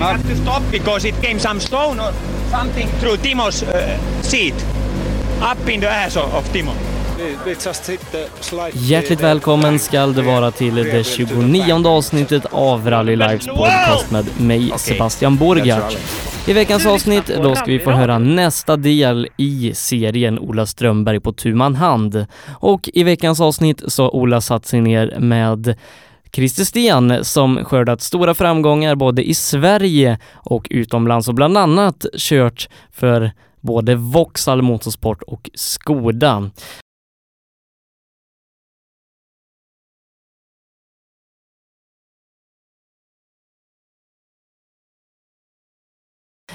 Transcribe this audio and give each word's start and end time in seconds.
We 0.00 0.06
had 0.06 0.22
to 0.22 0.36
stop 0.36 0.62
because 0.72 1.08
it 1.08 1.14
came 1.22 1.38
some 1.38 1.60
stone 1.60 2.00
or 2.00 2.12
something 2.50 2.88
through 3.00 3.18
Timo's 3.18 3.62
uh, 3.62 3.98
seat. 4.22 4.54
Up 5.42 5.68
in 5.68 5.80
the 5.80 5.88
ass 5.88 6.16
of, 6.16 6.52
Timo. 6.52 6.72
Hjärtligt 8.72 9.20
välkommen 9.20 9.78
skall 9.78 10.14
det 10.14 10.22
vara 10.22 10.50
till 10.50 10.74
det 10.74 11.06
29 11.06 11.86
avsnittet 11.86 12.46
av 12.50 12.90
Rally 12.90 13.16
Lives 13.16 13.46
podcast 13.46 14.10
med 14.10 14.26
mig 14.40 14.72
Sebastian 14.76 15.36
Borgart. 15.36 15.96
I 16.46 16.52
veckans 16.52 16.86
avsnitt 16.86 17.26
då 17.26 17.54
ska 17.54 17.64
vi 17.64 17.78
få 17.78 17.90
höra 17.90 18.18
nästa 18.18 18.76
del 18.76 19.28
i 19.36 19.72
serien 19.74 20.38
Ola 20.38 20.66
Strömberg 20.66 21.20
på 21.20 21.32
tu 21.32 21.58
hand. 21.58 22.26
Och 22.58 22.90
i 22.94 23.02
veckans 23.02 23.40
avsnitt 23.40 23.82
så 23.88 24.02
har 24.02 24.14
Ola 24.14 24.40
satt 24.40 24.66
sig 24.66 24.80
ner 24.80 25.18
med 25.18 25.74
Christer 26.32 26.64
Sten 26.64 27.24
som 27.24 27.64
skördat 27.64 28.00
stora 28.00 28.34
framgångar 28.34 28.94
både 28.94 29.28
i 29.28 29.34
Sverige 29.34 30.18
och 30.34 30.66
utomlands 30.70 31.28
och 31.28 31.34
bland 31.34 31.56
annat 31.56 32.06
kört 32.16 32.68
för 32.92 33.32
både 33.60 33.94
Vauxhall 33.94 34.62
Motorsport 34.62 35.22
och 35.22 35.50
Skoda. 35.54 36.50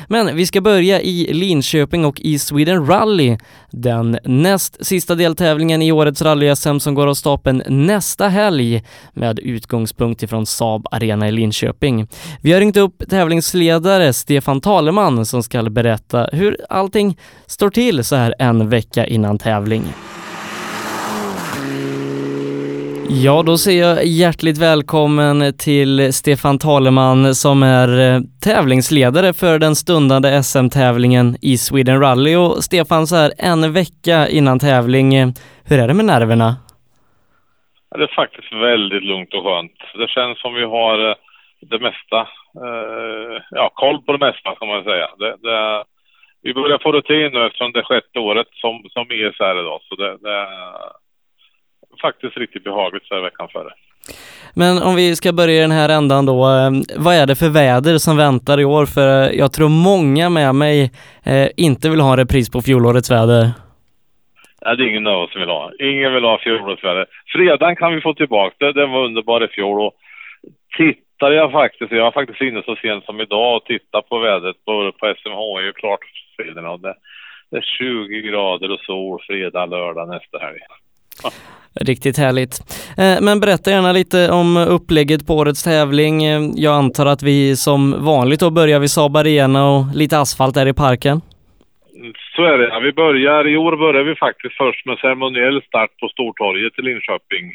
Men 0.08 0.36
vi 0.36 0.46
ska 0.46 0.62
börja 0.62 1.02
i 1.02 1.34
Linköping 1.34 2.06
och 2.06 2.20
i 2.20 2.40
Sweden 2.40 2.88
Rally, 2.88 3.38
den 3.72 4.20
näst 4.24 4.86
sista 4.86 5.16
deltävlingen 5.16 5.82
i 5.82 5.92
årets 5.92 6.22
rally-SM 6.22 6.80
som 6.80 6.96
går 6.96 7.08
av 7.08 7.14
stapeln 7.14 7.64
nästa 7.68 8.28
helg 8.28 8.84
med 9.14 9.40
utgångspunkt 9.40 10.24
ifrån 10.24 10.46
Saab 10.46 10.88
Arena 10.92 11.28
i 11.28 11.32
Linköping. 11.32 12.08
Vi 12.42 12.54
har 12.54 12.60
ringt 12.60 12.78
upp 12.78 13.04
tävlingsledare 13.10 14.14
Stefan 14.14 14.62
Taleman 14.62 15.26
som 15.26 15.44
ska 15.44 15.64
berätta 15.64 16.30
hur 16.32 16.58
allting 16.70 17.18
står 17.48 17.70
till 17.70 18.04
så 18.04 18.16
här 18.16 18.36
en 18.40 18.70
vecka 18.70 19.06
innan 19.06 19.38
tävling. 19.38 19.84
Ja, 23.10 23.44
då 23.46 23.58
säger 23.58 23.84
jag 23.88 24.06
hjärtligt 24.06 24.58
välkommen 24.62 25.54
till 25.58 26.14
Stefan 26.14 26.60
Taleman 26.60 27.36
som 27.36 27.64
är 27.64 27.90
eh, 28.00 28.20
tävlingsledare 28.44 29.34
för 29.34 29.60
den 29.60 29.76
stundande 29.76 30.44
SM-tävlingen 30.44 31.36
i 31.42 31.58
Sweden 31.58 32.02
Rally. 32.02 32.36
Och 32.36 32.64
Stefan, 32.64 33.08
så 33.08 33.16
här 33.16 33.32
en 33.38 33.74
vecka 33.74 34.28
innan 34.28 34.60
tävling, 34.60 35.16
eh, 35.16 35.28
hur 35.70 35.80
är 35.80 35.88
det 35.88 35.94
med 35.94 36.06
nerverna? 36.06 36.50
Det 37.96 38.04
är 38.04 38.16
faktiskt 38.16 38.54
väldigt 38.54 39.04
lugnt 39.04 39.34
och 39.34 39.44
skönt. 39.44 39.78
Det 40.02 40.08
känns 40.08 40.42
som 40.42 40.54
vi 40.54 40.64
har 40.64 41.10
eh, 41.10 41.16
det 41.62 41.80
mesta, 41.80 42.28
ja, 43.50 43.72
koll 43.74 44.02
på 44.02 44.12
det 44.12 44.26
mesta 44.26 44.56
kan 44.56 44.68
man 44.68 44.84
säga. 44.84 45.08
Det, 45.18 45.36
det, 45.48 45.84
vi 46.42 46.54
börjar 46.54 46.80
få 46.84 46.92
rutin 46.92 47.32
nu 47.34 47.46
eftersom 47.46 47.72
det 47.72 47.80
är 47.80 47.84
sjätte 47.84 48.20
året 48.20 48.48
som, 48.52 48.84
som 48.90 49.06
ESR 49.12 49.44
är 49.44 49.60
idag, 49.60 49.80
så 49.90 49.96
det, 49.96 50.18
det 50.18 50.48
faktiskt 52.02 52.38
riktigt 52.38 52.64
behagligt 52.64 53.06
så 53.06 53.16
här 53.16 53.22
veckan 53.22 53.48
före. 53.52 53.72
Men 54.56 54.84
om 54.84 54.96
vi 54.96 55.16
ska 55.16 55.34
börja 55.34 55.56
i 55.56 55.60
den 55.60 55.72
här 55.72 55.90
ändan 55.90 56.26
då, 56.26 56.40
eh, 56.44 56.72
vad 57.06 57.16
är 57.16 57.26
det 57.28 57.36
för 57.36 57.50
väder 57.50 57.98
som 57.98 58.18
väntar 58.18 58.60
i 58.60 58.66
år? 58.66 58.86
För 58.86 59.08
eh, 59.08 59.40
jag 59.40 59.54
tror 59.54 59.70
många 59.70 60.30
med 60.30 60.56
mig 60.56 60.92
eh, 61.26 61.48
inte 61.58 61.90
vill 61.90 62.00
ha 62.00 62.12
en 62.12 62.18
repris 62.18 62.52
på 62.52 62.62
fjolårets 62.62 63.12
väder. 63.12 63.52
Ja, 64.62 64.76
det 64.76 64.84
är 64.84 64.88
ingen 64.88 65.08
av 65.08 65.22
oss 65.22 65.32
som 65.32 65.42
vill 65.42 65.50
ha. 65.50 65.72
Ingen 65.80 66.14
vill 66.14 66.24
ha 66.24 66.40
fjolårets 66.40 66.84
väder. 66.84 67.06
Fredagen 67.34 67.76
kan 67.76 67.96
vi 67.96 68.02
få 68.02 68.14
tillbaka 68.14 68.56
det. 68.60 68.74
Den 68.74 68.92
var 68.92 69.06
underbar 69.06 69.44
i 69.44 69.48
fjol 69.48 69.82
och 69.82 69.94
tittar 70.78 71.32
jag 71.32 71.52
faktiskt, 71.52 71.92
jag 71.92 72.04
har 72.04 72.12
faktiskt 72.12 72.42
inne 72.42 72.62
så 72.66 72.76
sent 72.76 73.06
som 73.06 73.22
idag 73.22 73.58
och 73.58 73.66
tittat 73.66 74.10
på 74.10 74.20
vädret 74.20 74.56
på, 74.66 74.92
på 75.00 75.14
SMH 75.18 75.40
är 75.68 75.72
klart 75.72 76.00
fredagen 76.36 76.82
det, 76.82 76.96
det 77.52 77.58
är 77.58 77.62
20 77.62 78.22
grader 78.22 78.72
och 78.72 78.80
sol 78.80 79.22
fredag, 79.28 79.66
lördag 79.66 80.10
nästa 80.10 80.38
helg. 80.40 80.60
Riktigt 81.82 82.18
härligt. 82.18 82.54
Eh, 82.98 83.18
men 83.22 83.40
berätta 83.40 83.72
gärna 83.72 83.92
lite 83.92 84.32
om 84.32 84.58
upplägget 84.58 85.28
på 85.28 85.34
årets 85.34 85.64
tävling. 85.64 86.24
Eh, 86.24 86.42
jag 86.56 86.74
antar 86.74 87.06
att 87.06 87.24
vi 87.24 87.56
som 87.56 88.06
vanligt 88.06 88.40
då 88.40 88.50
börjar 88.50 88.80
vid 88.80 88.92
Saab 88.92 89.18
Arena 89.18 89.70
och 89.70 89.84
lite 89.96 90.20
asfalt 90.20 90.56
där 90.56 90.68
i 90.68 90.74
parken. 90.74 91.22
Så 92.36 92.44
är 92.44 92.58
det. 92.58 92.80
Vi 92.80 92.92
börjar, 92.94 93.48
i 93.48 93.58
år 93.58 93.78
börjar 93.78 94.04
vi 94.04 94.16
faktiskt 94.16 94.58
först 94.58 94.86
med 94.86 94.98
ceremoniell 94.98 95.62
start 95.62 95.90
på 96.00 96.08
Stortorget 96.08 96.80
i 96.80 96.82
Linköping 96.82 97.46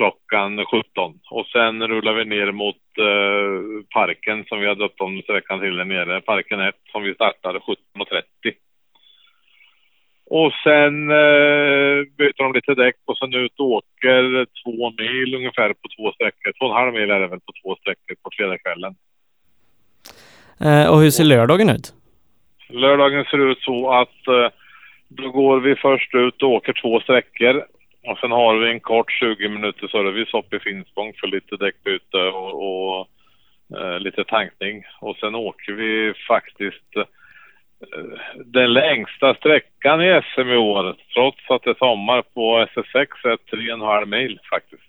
klockan 0.00 0.64
17 0.66 1.18
och 1.30 1.46
sen 1.46 1.88
rullar 1.88 2.12
vi 2.12 2.24
ner 2.24 2.52
mot 2.52 2.76
eh, 2.98 3.84
parken 3.94 4.44
som 4.48 4.60
vi 4.60 4.66
har 4.66 4.74
döpt 4.74 5.00
om 5.00 5.22
sträckan 5.22 5.60
till 5.60 5.76
där 5.76 5.84
nere, 5.84 6.20
parken 6.20 6.60
1 6.60 6.74
som 6.92 7.02
vi 7.02 7.14
startade 7.14 7.58
17.30. 7.58 7.72
Och 10.38 10.52
sen 10.64 11.10
eh, 11.10 11.96
byter 12.18 12.42
de 12.42 12.52
lite 12.52 12.74
däck 12.74 12.96
och 13.04 13.18
sen 13.18 13.34
ut 13.34 13.60
och 13.60 13.66
åker 13.66 14.46
två 14.62 14.90
mil 15.02 15.34
ungefär 15.34 15.68
på 15.68 15.88
två 15.96 16.12
sträckor. 16.12 16.52
Två 16.58 16.66
och 16.66 16.70
en 16.70 16.76
halv 16.82 16.92
mil 16.92 17.10
är 17.10 17.20
det 17.20 17.26
väl 17.26 17.40
på 17.40 17.52
två 17.62 17.76
sträckor 17.80 18.14
på 18.22 18.30
fredagskvällen. 18.32 18.94
Eh, 20.60 20.86
och 20.90 21.00
hur 21.00 21.10
ser 21.10 21.24
lördagen 21.24 21.68
ut? 21.68 21.94
Lördagen 22.68 23.24
ser 23.24 23.50
ut 23.50 23.58
så 23.60 23.92
att 23.92 24.26
eh, 24.26 24.48
då 25.08 25.30
går 25.30 25.60
vi 25.60 25.76
först 25.76 26.14
ut 26.14 26.42
och 26.42 26.50
åker 26.50 26.72
två 26.72 27.00
sträckor. 27.00 27.64
Och 28.06 28.18
sen 28.18 28.30
har 28.30 28.58
vi 28.58 28.70
en 28.70 28.80
kort 28.80 29.12
20 29.12 29.48
minuter 29.48 29.88
service 29.88 30.34
uppe 30.34 30.56
i 30.56 30.60
Finspång 30.60 31.12
för 31.20 31.26
lite 31.26 31.56
däckbyte 31.56 32.16
och, 32.16 32.50
och 32.68 33.08
eh, 33.78 33.98
lite 34.00 34.24
tankning. 34.24 34.84
Och 35.00 35.16
sen 35.16 35.34
åker 35.34 35.72
vi 35.72 36.12
faktiskt 36.28 36.94
den 38.44 38.72
längsta 38.72 39.34
sträckan 39.34 40.02
i 40.02 40.20
SM 40.34 40.48
i 40.48 40.56
år, 40.56 40.96
trots 41.14 41.50
att 41.50 41.62
det 41.62 41.70
är 41.70 41.74
sommar 41.74 42.22
på 42.22 42.66
SS6, 42.74 43.06
är 43.24 43.56
3,5 43.56 44.06
mil 44.06 44.38
faktiskt. 44.50 44.82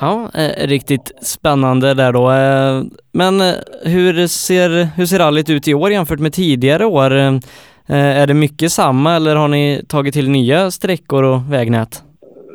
Ja, 0.00 0.30
eh, 0.34 0.68
riktigt 0.68 1.24
spännande 1.24 1.94
där 1.94 2.12
då. 2.12 2.30
Eh, 2.30 2.82
men 3.12 3.40
eh, 3.40 3.54
hur 3.84 4.26
ser, 4.26 4.96
hur 4.96 5.06
ser 5.06 5.18
rallyt 5.18 5.50
ut 5.50 5.68
i 5.68 5.74
år 5.74 5.90
jämfört 5.90 6.20
med 6.20 6.32
tidigare 6.32 6.84
år? 6.84 7.10
Eh, 7.10 8.20
är 8.22 8.26
det 8.26 8.34
mycket 8.34 8.72
samma 8.72 9.16
eller 9.16 9.36
har 9.36 9.48
ni 9.48 9.84
tagit 9.88 10.14
till 10.14 10.30
nya 10.30 10.70
sträckor 10.70 11.22
och 11.22 11.52
vägnät? 11.52 12.02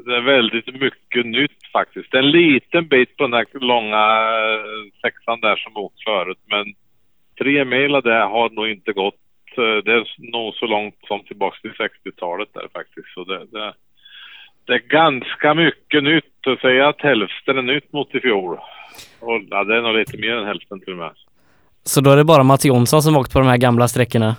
Det 0.06 0.16
är 0.16 0.22
väldigt 0.22 0.82
mycket 0.82 1.26
nytt 1.26 1.62
faktiskt. 1.74 2.14
En 2.14 2.32
liten 2.32 2.88
bit 2.88 3.18
på 3.18 3.24
den 3.24 3.34
här 3.34 3.46
långa 3.54 4.04
eh, 4.42 5.02
sexan 5.02 5.42
där 5.42 5.56
som 5.56 5.78
åkt 5.78 6.04
förut, 6.04 6.42
men 6.50 6.66
tre 7.42 7.66
mil 7.66 7.92
det 7.92 8.24
har 8.34 8.50
nog 8.50 8.68
inte 8.70 8.94
gått. 8.94 9.16
Eh, 9.58 9.84
det 9.86 9.92
är 9.94 10.32
nog 10.32 10.54
så 10.54 10.66
långt 10.66 10.96
som 11.08 11.24
tillbaka 11.24 11.58
till 11.62 11.72
60-talet 11.72 12.50
där 12.54 12.68
faktiskt. 12.74 13.14
Så 13.14 13.24
det, 13.24 13.46
det, 13.52 13.74
det, 14.66 14.74
är 14.74 14.80
ganska 14.80 15.54
mycket 15.54 16.04
nytt. 16.04 16.48
Att 16.48 16.60
säga 16.60 16.88
att 16.90 17.02
hälften 17.02 17.58
är 17.58 17.62
nytt 17.62 17.94
mot 17.94 18.16
i 18.16 18.20
fjol. 18.20 18.58
Och, 19.20 19.42
ja, 19.50 19.64
det 19.64 19.76
är 19.78 19.82
nog 19.82 19.96
lite 19.96 20.18
mer 20.18 20.36
än 20.36 20.48
hälften 20.48 20.80
till 20.80 20.94
och 20.94 21.00
med. 21.00 21.12
Så 21.84 22.02
då 22.02 22.12
är 22.12 22.18
det 22.18 22.24
bara 22.24 22.44
Mats 22.44 22.66
Jonsson 22.66 23.02
som 23.02 23.18
åkt 23.18 23.34
på 23.34 23.40
de 23.40 23.48
här 23.48 23.58
gamla 23.58 23.88
sträckorna? 23.88 24.36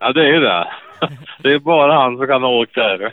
Ja, 0.00 0.12
det 0.12 0.26
är 0.36 0.40
det. 0.40 0.72
Det 1.42 1.52
är 1.52 1.58
bara 1.58 1.94
han 1.94 2.16
som 2.16 2.26
kan 2.26 2.42
ha 2.42 2.48
åkt 2.48 2.74
där. 2.74 3.12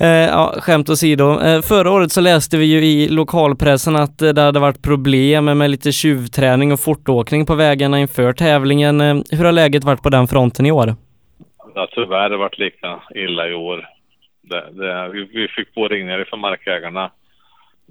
Eh, 0.00 0.08
ja, 0.08 0.54
skämt 0.58 0.88
åsido. 0.88 1.40
Eh, 1.40 1.62
förra 1.62 1.90
året 1.90 2.12
så 2.12 2.20
läste 2.20 2.56
vi 2.56 2.64
ju 2.64 2.78
i 2.84 3.08
lokalpressen 3.08 3.96
att 3.96 4.22
eh, 4.22 4.28
det 4.28 4.42
hade 4.42 4.60
varit 4.60 4.82
problem 4.82 5.44
med 5.44 5.70
lite 5.70 5.92
tjuvträning 5.92 6.72
och 6.72 6.80
fortåkning 6.80 7.46
på 7.46 7.54
vägarna 7.54 8.00
inför 8.00 8.32
tävlingen. 8.32 9.00
Eh, 9.00 9.14
hur 9.30 9.44
har 9.44 9.52
läget 9.52 9.84
varit 9.84 10.02
på 10.02 10.08
den 10.08 10.26
fronten 10.26 10.66
i 10.66 10.72
år? 10.72 10.86
Det 11.74 11.80
har 11.80 11.86
tyvärr 11.86 12.30
varit 12.30 12.58
lika 12.58 13.00
illa 13.14 13.48
i 13.48 13.54
år. 13.54 13.88
Det, 14.42 14.64
det, 14.72 15.08
vi, 15.08 15.24
vi 15.24 15.48
fick 15.48 15.74
påringningar 15.74 16.24
från 16.28 16.40
markägarna 16.40 17.10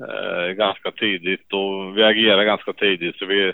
eh, 0.07 0.51
ganska 0.53 0.91
tidigt 0.91 1.53
och 1.53 1.97
vi 1.97 2.03
agerade 2.03 2.45
ganska 2.45 2.73
tidigt. 2.73 3.15
Så 3.15 3.25
vi, 3.25 3.53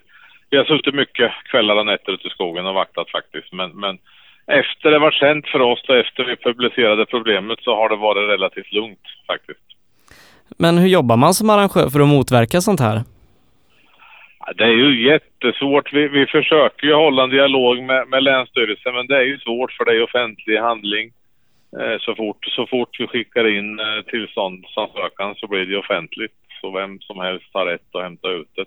vi 0.50 0.58
har 0.58 0.66
suttit 0.66 0.96
mycket 0.96 1.32
kvällar 1.52 1.76
och 1.76 1.86
nätter 1.86 2.12
ute 2.12 2.28
i 2.28 2.32
skogen 2.32 2.66
och 2.66 2.74
vaktat 2.74 3.10
faktiskt. 3.12 3.54
Men, 3.54 3.70
men 3.72 3.98
efter 4.48 4.92
det 4.92 5.00
var 5.00 5.12
känt 5.12 5.48
för 5.48 5.60
oss 5.60 5.84
och 5.88 5.96
efter 5.96 6.24
vi 6.24 6.36
publicerade 6.36 7.06
problemet 7.06 7.60
så 7.62 7.76
har 7.76 7.90
det 7.90 7.96
varit 7.96 8.30
relativt 8.30 8.72
lugnt 8.72 9.06
faktiskt. 9.28 9.60
Men 10.58 10.78
hur 10.78 10.88
jobbar 10.88 11.18
man 11.18 11.34
som 11.34 11.50
arrangör 11.50 11.90
för 11.90 12.00
att 12.00 12.08
motverka 12.08 12.62
sånt 12.62 12.80
här? 12.80 13.02
Det 14.56 14.64
är 14.64 14.78
ju 14.84 15.08
jättesvårt. 15.12 15.94
Vi, 15.94 16.08
vi 16.08 16.26
försöker 16.26 16.88
ju 16.88 16.94
hålla 16.94 17.24
en 17.24 17.30
dialog 17.30 17.84
med, 17.84 18.08
med 18.08 18.24
Länsstyrelsen 18.24 18.94
men 18.94 19.08
det 19.08 19.18
är 19.18 19.22
ju 19.22 19.38
svårt 19.40 19.72
för 19.72 19.86
det 19.86 19.92
är 19.92 20.04
offentlig 20.04 20.58
handling. 20.58 21.12
Eh, 21.80 21.98
så, 22.00 22.16
fort, 22.16 22.46
så 22.46 22.68
fort 22.68 23.00
vi 23.00 23.08
skickar 23.08 23.48
in 23.48 23.80
eh, 23.80 24.02
tillståndsansökan 24.08 25.36
så 25.36 25.48
blir 25.48 25.66
det 25.66 25.78
offentligt. 25.78 26.36
Så 26.62 26.72
vem 26.72 27.00
som 27.00 27.20
helst 27.20 27.50
har 27.54 27.66
rätt 27.66 27.96
att 27.96 28.04
hämta 28.04 28.30
ut 28.30 28.50
det. 28.56 28.66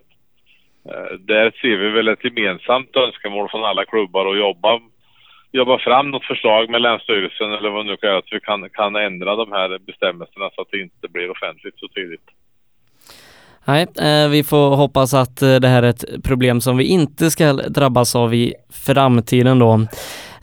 Eh, 0.90 1.18
där 1.18 1.52
ser 1.60 1.76
vi 1.76 1.88
väl 1.90 2.08
ett 2.08 2.24
gemensamt 2.24 2.96
önskemål 2.96 3.48
från 3.50 3.64
alla 3.64 3.84
klubbar 3.84 4.26
att 4.26 4.38
jobba 4.38 4.80
jobba 5.52 5.78
fram 5.78 6.10
något 6.10 6.24
förslag 6.24 6.70
med 6.70 6.82
Länsstyrelsen 6.82 7.52
eller 7.52 7.70
vad 7.70 7.86
nu 7.86 7.96
kan 7.96 8.08
göra, 8.08 8.18
att 8.18 8.32
vi 8.32 8.40
kan, 8.40 8.70
kan 8.70 8.96
ändra 8.96 9.36
de 9.36 9.52
här 9.52 9.78
bestämmelserna 9.78 10.50
så 10.54 10.60
att 10.60 10.68
det 10.70 10.80
inte 10.80 11.08
blir 11.08 11.30
offentligt 11.30 11.78
så 11.78 11.88
tidigt. 11.88 12.28
Nej, 13.68 13.82
eh, 13.82 14.30
vi 14.30 14.44
får 14.44 14.76
hoppas 14.76 15.14
att 15.14 15.42
eh, 15.42 15.56
det 15.56 15.68
här 15.68 15.82
är 15.82 15.88
ett 15.88 16.24
problem 16.24 16.60
som 16.60 16.76
vi 16.76 16.84
inte 16.84 17.30
ska 17.30 17.52
drabbas 17.52 18.16
av 18.16 18.34
i 18.34 18.54
framtiden 18.86 19.58
då. 19.58 19.72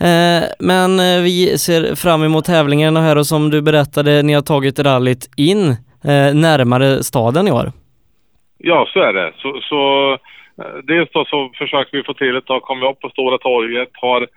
Eh, 0.07 0.43
men 0.59 0.97
vi 1.23 1.57
ser 1.57 1.95
fram 1.95 2.23
emot 2.23 2.45
tävlingen 2.45 2.97
och 2.97 3.03
här 3.03 3.17
och 3.17 3.25
som 3.25 3.49
du 3.49 3.61
berättade, 3.61 4.23
ni 4.23 4.33
har 4.33 4.41
tagit 4.41 4.79
rallyt 4.79 5.29
in 5.37 5.75
närmare 6.33 7.03
staden 7.03 7.47
i 7.47 7.51
år. 7.51 7.71
Ja, 8.57 8.87
så 8.93 8.99
är 8.99 9.13
det. 9.13 9.33
Så, 9.37 9.59
så 9.61 9.79
dels 10.83 11.09
då 11.11 11.25
så 11.25 11.51
försöker 11.57 11.97
vi 11.97 12.03
få 12.03 12.13
till 12.13 12.35
ett, 12.35 12.61
kommer 12.61 12.89
upp 12.89 12.99
på 12.99 13.09
Stora 13.09 13.37
torget, 13.37 13.89
har 13.93 14.27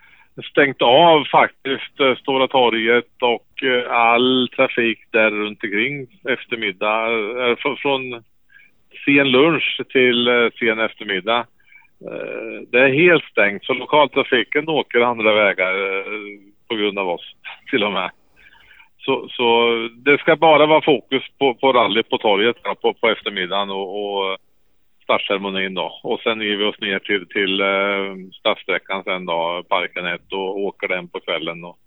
stängt 0.43 0.83
av 0.83 1.25
faktiskt 1.25 2.01
eh, 2.01 2.17
Stora 2.17 2.49
torget 2.49 3.23
och 3.23 3.63
eh, 3.63 3.93
all 3.93 4.49
trafik 4.57 4.99
där 5.11 5.31
runt 5.31 5.65
omkring 5.65 6.07
eftermiddag. 6.29 7.07
Eh, 7.49 7.57
från 7.57 8.23
sen 9.05 9.31
lunch 9.31 9.81
till 9.93 10.51
sen 10.59 10.81
eftermiddag. 10.81 11.47
Det 12.71 12.79
är 12.79 12.93
helt 12.93 13.25
stängt 13.25 13.65
så 13.65 13.75
lokaltrafiken 13.75 14.69
åker 14.69 15.01
andra 15.01 15.35
vägar 15.35 15.75
på 16.69 16.75
grund 16.75 16.99
av 16.99 17.09
oss 17.09 17.35
till 17.71 17.85
och 17.85 17.93
med. 17.93 18.11
Så, 18.99 19.29
så 19.31 19.71
det 20.05 20.19
ska 20.19 20.37
bara 20.37 20.67
vara 20.67 20.83
fokus 20.83 21.23
på, 21.39 21.55
på 21.55 21.73
rally 21.73 22.03
på 22.03 22.19
torget 22.19 22.63
på, 22.63 22.95
på 22.95 23.09
eftermiddagen 23.09 23.71
och, 23.71 24.05
och 24.05 24.39
startceremonin 25.09 25.75
då. 25.75 26.01
Och 26.03 26.21
sen 26.21 26.41
ger 26.41 26.57
vi 26.57 26.65
oss 26.65 26.81
ner 26.81 26.99
till, 26.99 27.29
till 27.29 27.61
eh, 27.61 28.31
stadssträckan 28.39 29.05
sen 29.05 29.27
då, 29.27 29.65
Parken 29.69 30.07
1 30.07 30.33
och 30.33 30.59
åker 30.59 30.89
den 30.89 31.09
på 31.09 31.21
kvällen. 31.21 31.65
Och, 31.65 31.79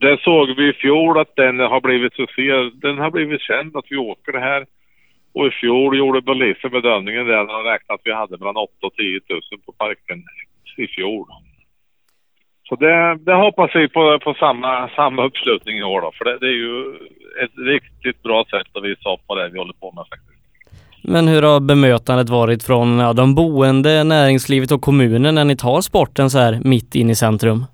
det 0.00 0.20
såg 0.20 0.56
vi 0.56 0.68
i 0.68 0.72
fjol 0.72 1.18
att 1.18 1.36
den 1.36 1.58
har 1.58 1.80
blivit 1.80 2.14
succé. 2.14 2.50
Den 2.74 2.98
har 2.98 3.10
blivit 3.10 3.40
känd 3.40 3.76
att 3.76 3.84
vi 3.90 3.96
åker 3.96 4.32
det 4.32 4.40
här. 4.40 4.66
Och 5.34 5.46
i 5.46 5.50
fjol 5.50 5.98
gjorde 5.98 6.22
polisen 6.22 6.70
bedömningen 6.70 7.26
där 7.26 7.36
de 7.36 7.64
räknade 7.70 7.94
att 7.94 8.00
vi 8.04 8.12
hade 8.12 8.38
mellan 8.38 8.56
8 8.56 8.72
och 8.82 8.94
10 8.94 9.20
000 9.30 9.40
på 9.66 9.72
parken 9.72 10.22
i 10.76 10.86
fjol. 10.86 11.26
Så 12.68 12.76
det, 12.76 13.18
det 13.26 13.34
hoppas 13.34 13.70
vi 13.74 13.88
på, 13.88 14.18
på 14.18 14.34
samma, 14.34 14.88
samma 14.88 15.24
uppslutning 15.24 15.78
i 15.78 15.82
år 15.82 16.00
då. 16.00 16.12
För 16.18 16.24
det, 16.24 16.38
det 16.38 16.46
är 16.46 16.58
ju 16.66 16.94
ett 17.44 17.58
riktigt 17.58 18.22
bra 18.22 18.44
sätt 18.50 18.76
att 18.76 18.84
visa 18.84 19.12
upp 19.12 19.20
vad 19.26 19.38
det 19.38 19.44
är 19.44 19.50
vi 19.50 19.58
håller 19.58 19.72
på 19.72 19.92
med 19.92 20.04
faktiskt. 20.10 20.33
Men 21.06 21.28
hur 21.28 21.42
har 21.42 21.60
bemötandet 21.60 22.28
varit 22.28 22.62
från 22.62 22.98
ja, 22.98 23.12
de 23.12 23.34
boende, 23.34 24.04
näringslivet 24.04 24.72
och 24.72 24.80
kommunen 24.80 25.34
när 25.34 25.44
ni 25.44 25.56
tar 25.56 25.80
sporten 25.80 26.30
så 26.30 26.38
här 26.38 26.60
mitt 26.64 26.94
in 26.94 27.10
i 27.10 27.14
centrum? 27.14 27.64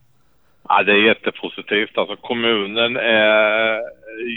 Ja, 0.69 0.83
det 0.83 0.93
är 0.93 1.07
jättepositivt. 1.07 1.99
Alltså 1.99 2.17
kommunen 2.17 2.97
är 2.97 3.81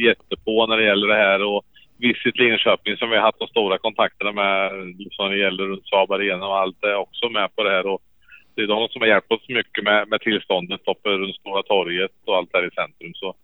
jättepå 0.07 0.67
när 0.67 0.77
det 0.77 0.83
gäller 0.83 1.07
det 1.07 1.15
här 1.15 1.43
och 1.43 1.61
Visit 1.97 2.37
Linköping 2.37 2.97
som 2.97 3.09
vi 3.09 3.15
har 3.15 3.23
haft 3.23 3.39
de 3.39 3.47
stora 3.47 3.77
kontakterna 3.77 4.31
med 4.31 4.71
som 5.11 5.29
det 5.29 5.37
gäller 5.37 5.63
runt 5.63 5.87
Saab 5.87 6.11
Arena 6.11 6.47
och 6.47 6.57
allt 6.57 6.83
är 6.83 6.95
också 6.95 7.29
med 7.29 7.55
på 7.55 7.63
det 7.63 7.69
här 7.69 7.87
och 7.87 8.01
det 8.55 8.61
är 8.61 8.67
de 8.67 8.87
som 8.87 9.01
har 9.01 9.07
hjälpt 9.07 9.31
oss 9.31 9.49
mycket 9.49 9.83
med, 9.83 10.07
med 10.07 10.21
tillståndet 10.21 10.81
uppe 10.87 11.09
runt 11.09 11.35
Stora 11.35 11.63
torget 11.63 12.11
och 12.25 12.35
allt 12.37 12.49
här 12.53 12.67
i 12.67 12.71
centrum. 12.71 13.13
Så 13.13 13.35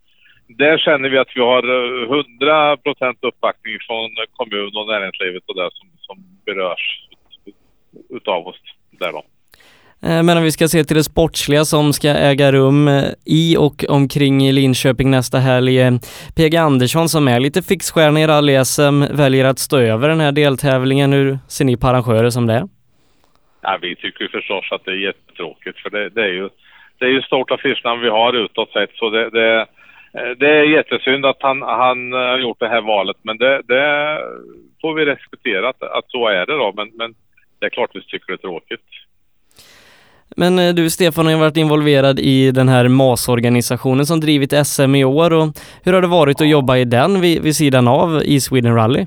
där 0.58 0.78
känner 0.78 1.08
vi 1.08 1.18
att 1.18 1.32
vi 1.34 1.40
har 1.40 1.62
100 2.04 2.76
procent 2.76 3.18
uppbackning 3.22 3.76
från 3.86 4.10
kommun 4.32 4.76
och 4.76 4.86
näringslivet 4.86 5.42
och 5.46 5.56
det 5.56 5.70
som, 5.72 5.88
som 6.00 6.16
berörs 6.46 7.06
utav 8.10 8.46
oss 8.46 8.56
där 8.90 9.12
då. 9.12 9.24
Eh, 10.02 10.22
men 10.22 10.36
om 10.36 10.42
vi 10.42 10.52
ska 10.52 10.68
se 10.68 10.84
till 10.84 10.96
det 10.96 11.04
sportsliga 11.04 11.64
som 11.64 11.92
ska 11.92 12.08
äga 12.08 12.52
rum 12.52 12.88
eh, 12.88 13.04
i 13.26 13.56
och 13.56 13.84
omkring 13.88 14.52
Linköping 14.52 15.10
nästa 15.10 15.38
helg. 15.38 15.80
Eh, 15.80 15.92
PG 16.36 16.56
Andersson 16.56 17.08
som 17.08 17.28
är 17.28 17.40
lite 17.40 17.62
fixstjärna 17.62 18.20
i 18.20 18.26
rally-SM 18.26 19.16
väljer 19.16 19.44
att 19.44 19.58
stå 19.58 19.78
över 19.78 20.08
den 20.08 20.20
här 20.20 20.32
deltävlingen. 20.32 21.12
Hur 21.12 21.38
ser 21.48 21.64
ni 21.64 21.76
på 21.76 21.86
arrangörer 21.86 22.30
som 22.30 22.46
det? 22.46 22.68
Ja, 23.62 23.78
vi 23.82 23.96
tycker 23.96 24.28
förstås 24.28 24.72
att 24.72 24.84
det 24.84 24.90
är 24.90 24.96
jättetråkigt 24.96 25.78
för 25.78 25.90
det, 25.90 26.08
det 26.08 26.22
är 26.22 26.32
ju 26.32 26.48
det 26.98 27.04
är 27.04 27.10
ju 27.10 27.22
stort 27.22 27.50
affischnamn 27.50 28.02
vi 28.02 28.08
har 28.08 28.32
utåt 28.32 28.72
sett 28.72 28.90
så 28.94 29.10
det, 29.10 29.30
det 29.30 29.60
Eh, 29.60 29.66
det 30.12 30.50
är 30.50 30.64
jättesynd 30.64 31.26
att 31.26 31.36
han, 31.40 31.62
han 31.62 32.12
har 32.12 32.38
gjort 32.38 32.60
det 32.60 32.68
här 32.68 32.80
valet 32.80 33.16
men 33.22 33.38
det, 33.38 33.62
det 33.68 34.18
får 34.80 34.94
vi 34.94 35.04
respektera 35.04 35.68
att, 35.68 35.82
att, 35.82 36.04
så 36.08 36.28
är 36.28 36.46
det 36.46 36.52
då. 36.52 36.72
Men, 36.76 36.90
men 36.94 37.14
det 37.58 37.66
är 37.66 37.70
klart 37.70 37.90
vi 37.94 38.02
tycker 38.02 38.26
det 38.26 38.32
är 38.32 38.36
tråkigt. 38.36 38.80
Men 40.36 40.58
eh, 40.58 40.74
du 40.74 40.90
Stefan 40.90 41.24
har 41.26 41.32
ju 41.32 41.38
varit 41.38 41.56
involverad 41.56 42.18
i 42.18 42.50
den 42.50 42.68
här 42.68 42.88
MAS-organisationen 42.88 44.06
som 44.06 44.20
drivit 44.20 44.66
SM 44.66 44.94
i 44.94 45.04
år 45.04 45.32
och 45.32 45.46
hur 45.84 45.92
har 45.92 46.02
det 46.02 46.08
varit 46.08 46.40
att 46.40 46.48
jobba 46.48 46.76
i 46.76 46.84
den 46.84 47.20
vid, 47.20 47.42
vid 47.42 47.56
sidan 47.56 47.88
av 47.88 48.22
i 48.24 48.40
Sweden 48.40 48.74
Rally? 48.74 49.06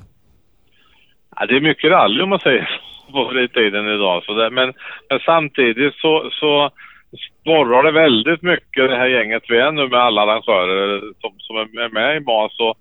Ja, 1.35 1.45
det 1.45 1.55
är 1.55 1.61
mycket 1.61 1.91
rally 1.91 2.21
om 2.21 2.29
man 2.29 2.39
säger 2.39 2.81
på 3.11 3.47
tiden 3.53 3.87
idag. 3.87 4.23
Så 4.23 4.33
det, 4.33 4.49
men, 4.49 4.73
men 5.09 5.19
samtidigt 5.19 5.95
så, 5.95 6.29
så 6.31 6.69
sporrar 7.43 7.83
det 7.83 7.91
väldigt 7.91 8.41
mycket 8.41 8.89
det 8.89 8.97
här 8.97 9.07
gänget 9.07 9.43
vi 9.49 9.57
är 9.57 9.71
nu 9.71 9.87
med 9.87 9.99
alla 9.99 10.21
arrangörer 10.21 10.95
eh, 10.95 11.01
som, 11.21 11.31
som 11.37 11.55
är 11.57 11.89
med 11.89 12.17
i 12.17 12.19
MAS. 12.19 12.59
Och, 12.59 12.75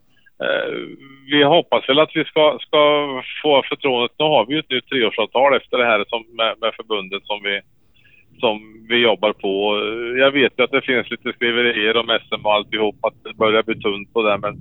eh, 0.45 0.73
vi 1.31 1.43
hoppas 1.43 1.89
väl 1.89 2.01
att 2.01 2.17
vi 2.17 2.25
ska, 2.25 2.59
ska 2.61 2.83
få 3.43 3.63
förtroendet. 3.69 4.13
Nu 4.19 4.25
har 4.25 4.47
vi 4.47 4.55
ju 4.55 4.61
ett 4.61 4.71
nytt 4.71 4.89
treårsavtal 4.89 5.57
efter 5.57 5.79
det 5.79 5.85
här 5.85 6.05
som, 6.09 6.25
med, 6.37 6.55
med 6.61 6.75
förbundet 6.75 7.23
som 7.25 7.41
vi, 7.43 7.61
som 8.41 8.87
vi 8.89 8.97
jobbar 8.97 9.33
på. 9.33 9.55
Jag 10.19 10.31
vet 10.31 10.53
ju 10.59 10.65
att 10.65 10.71
det 10.71 10.89
finns 10.91 11.11
lite 11.11 11.33
skriverier 11.33 11.97
om 11.97 12.19
SM 12.23 12.47
och 12.47 12.55
alltihop, 12.55 12.97
att 13.03 13.25
det 13.25 13.35
börjar 13.35 13.63
bli 13.63 13.81
tunt 13.81 14.13
på 14.13 14.23
det. 14.23 14.39
Men 14.39 14.55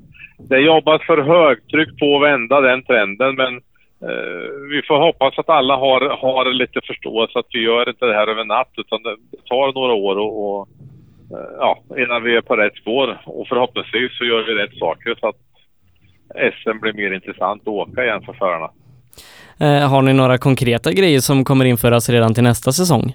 det 0.50 0.59
jobbas 0.59 1.01
för 1.06 1.18
högtryck 1.18 2.00
på 2.00 2.15
att 2.15 2.24
vända 2.24 2.62
den 2.62 2.83
trenden. 2.83 3.36
Men 3.36 3.53
Eh, 3.56 3.70
vi 4.71 4.81
får 4.88 5.00
hoppas 5.00 5.39
att 5.39 5.50
alla 5.50 5.75
har, 5.75 6.01
har 6.21 6.53
lite 6.53 6.81
förståelse 6.88 7.39
att 7.39 7.45
vi 7.50 7.59
gör 7.59 7.89
inte 7.89 8.06
det 8.06 8.13
här 8.13 8.27
över 8.27 8.44
natt 8.44 8.71
utan 8.77 9.03
det 9.03 9.15
tar 9.45 9.74
några 9.74 9.94
år 9.94 10.15
och, 10.15 10.33
och 10.44 10.68
eh, 11.31 11.51
ja, 11.59 11.80
innan 11.98 12.24
vi 12.24 12.36
är 12.36 12.42
på 12.42 12.56
rätt 12.56 12.75
spår. 12.75 13.21
Och 13.25 13.48
förhoppningsvis 13.48 14.18
så 14.18 14.25
gör 14.25 14.44
vi 14.44 14.53
rätt 14.53 14.77
saker 14.77 15.15
så 15.19 15.27
att 15.27 15.36
SM 16.53 16.80
blir 16.81 16.94
mer 16.94 17.12
intressant 17.12 17.62
att 17.62 17.68
åka 17.68 18.03
igen 18.03 18.21
för 18.21 18.33
förarna. 18.33 18.69
Eh, 19.59 19.89
har 19.89 20.01
ni 20.01 20.13
några 20.13 20.38
konkreta 20.38 20.92
grejer 20.92 21.19
som 21.19 21.44
kommer 21.44 21.65
införas 21.65 22.09
redan 22.09 22.33
till 22.33 22.44
nästa 22.44 22.71
säsong? 22.71 23.13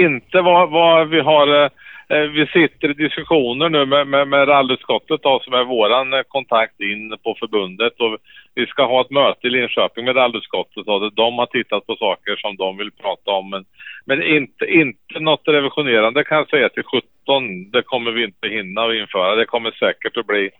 Inte 0.00 0.40
vad, 0.40 0.70
vad 0.70 1.08
vi 1.08 1.20
har. 1.20 1.70
Eh, 2.12 2.26
vi 2.30 2.46
sitter 2.46 2.90
i 2.90 2.94
diskussioner 2.94 3.68
nu 3.68 3.86
med, 3.86 4.06
med, 4.06 4.28
med 4.28 4.48
rallyskottet 4.48 5.22
då, 5.22 5.40
som 5.44 5.52
är 5.52 5.64
våran 5.64 6.12
eh, 6.12 6.22
kontakt 6.28 6.80
in 6.80 7.16
på 7.24 7.36
förbundet 7.38 8.00
och 8.00 8.18
vi 8.54 8.66
ska 8.66 8.84
ha 8.86 9.00
ett 9.00 9.10
möte 9.10 9.46
i 9.46 9.50
Linköping 9.50 10.04
med 10.04 10.16
rallyutskottet 10.16 10.88
och 10.88 11.12
de 11.14 11.38
har 11.38 11.46
tittat 11.46 11.86
på 11.86 11.96
saker 11.96 12.36
som 12.36 12.56
de 12.56 12.76
vill 12.76 12.90
prata 12.90 13.30
om 13.30 13.50
men, 13.50 13.64
men 14.04 14.22
inte, 14.22 14.64
inte 14.64 15.20
något 15.20 15.48
revisionerande 15.48 16.24
kan 16.24 16.38
jag 16.38 16.48
säga 16.48 16.68
till 16.68 16.82
17. 16.82 17.70
Det 17.70 17.82
kommer 17.82 18.10
vi 18.10 18.24
inte 18.24 18.48
hinna 18.48 18.82
att 18.84 18.94
införa. 18.94 19.34
Det 19.34 19.46
kommer 19.46 19.70
säkert 19.70 20.16
att 20.16 20.26
bli 20.26 20.50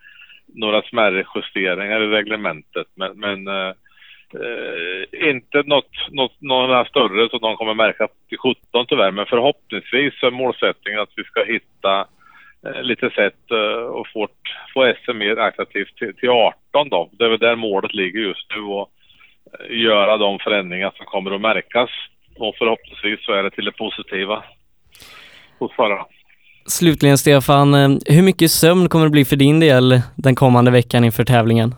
några 0.55 0.81
smärre 0.81 1.25
justeringar 1.35 2.01
i 2.01 2.07
reglementet 2.07 2.87
men, 2.95 3.19
men 3.19 3.47
eh, 3.47 3.73
eh, 4.33 5.29
inte 5.29 5.63
något, 5.65 5.91
något, 6.09 6.41
några 6.41 6.85
större 6.85 7.29
som 7.29 7.39
de 7.39 7.55
kommer 7.55 7.73
märka 7.73 8.07
till 8.29 8.37
17 8.37 8.85
tyvärr, 8.87 9.11
men 9.11 9.25
förhoppningsvis 9.25 10.23
är 10.23 10.31
målsättningen 10.31 10.99
att 10.99 11.13
vi 11.15 11.23
ska 11.23 11.43
hitta 11.43 12.07
eh, 12.65 12.81
lite 12.83 13.09
sätt 13.09 13.51
eh, 13.51 13.83
och 13.97 14.07
få, 14.13 14.27
få 14.73 14.93
SM 15.03 15.17
mer 15.17 15.37
attraktivt 15.37 15.95
till, 15.97 16.15
till 16.15 16.29
18 16.29 16.89
då. 16.89 17.09
Det 17.11 17.23
är 17.25 17.29
väl 17.29 17.39
där 17.39 17.55
målet 17.55 17.93
ligger 17.93 18.19
just 18.19 18.45
nu 18.55 18.61
och 18.61 18.89
eh, 19.59 19.77
göra 19.77 20.17
de 20.17 20.39
förändringar 20.39 20.91
som 20.95 21.05
kommer 21.05 21.31
att 21.35 21.41
märkas. 21.41 21.89
Och 22.37 22.55
förhoppningsvis 22.57 23.25
så 23.25 23.31
är 23.31 23.43
det 23.43 23.51
till 23.51 23.65
det 23.65 23.77
positiva 23.77 24.43
hos 25.59 25.71
förarna. 25.75 26.05
Slutligen 26.65 27.17
Stefan, 27.17 27.73
eh, 27.73 27.89
hur 28.05 28.21
mycket 28.23 28.51
sömn 28.51 28.89
kommer 28.89 29.05
det 29.05 29.11
bli 29.11 29.25
för 29.25 29.35
din 29.35 29.59
del 29.59 30.01
den 30.15 30.35
kommande 30.35 30.71
veckan 30.71 31.03
inför 31.03 31.23
tävlingen? 31.23 31.75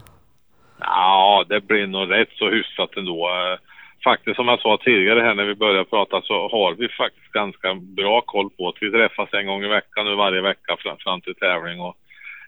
Ja, 1.44 1.56
det 1.56 1.68
blir 1.68 1.88
nog 1.88 2.12
rätt 2.12 2.30
så 2.36 2.50
hyfsat 2.50 2.98
ändå. 2.98 3.28
Eh, 3.28 3.58
faktiskt 4.04 4.36
som 4.36 4.48
jag 4.48 4.62
sa 4.62 4.78
tidigare 4.78 5.20
här 5.20 5.36
när 5.36 5.44
vi 5.44 5.56
började 5.56 5.86
prata 5.86 6.22
så 6.22 6.34
har 6.34 6.74
vi 6.74 6.88
faktiskt 6.88 7.32
ganska 7.32 7.74
bra 7.74 8.22
koll 8.22 8.50
på 8.50 8.68
att 8.68 8.76
vi 8.82 8.92
träffas 8.92 9.34
en 9.34 9.48
gång 9.48 9.64
i 9.64 9.68
veckan 9.68 10.06
nu 10.06 10.16
varje 10.16 10.42
vecka 10.42 10.78
fram, 10.80 10.98
fram 10.98 11.22
till 11.22 11.36
tävling. 11.36 11.82
Och 11.82 11.96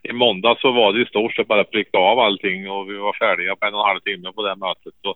I 0.04 0.14
måndag 0.14 0.56
så 0.60 0.72
var 0.72 0.94
det 0.94 1.02
i 1.02 1.06
stort 1.06 1.36
sett 1.36 1.48
bara 1.48 1.62
att 1.62 1.72
pricka 1.72 1.98
av 1.98 2.20
allting 2.20 2.72
och 2.72 2.90
vi 2.90 2.96
var 2.98 3.14
färdiga 3.14 3.56
på 3.56 3.66
en 3.66 3.74
och 3.74 3.80
en 3.80 3.88
halv 3.88 4.00
timme 4.00 4.32
på 4.36 4.48
det 4.48 4.56
mötet. 4.56 4.94
Så 5.02 5.16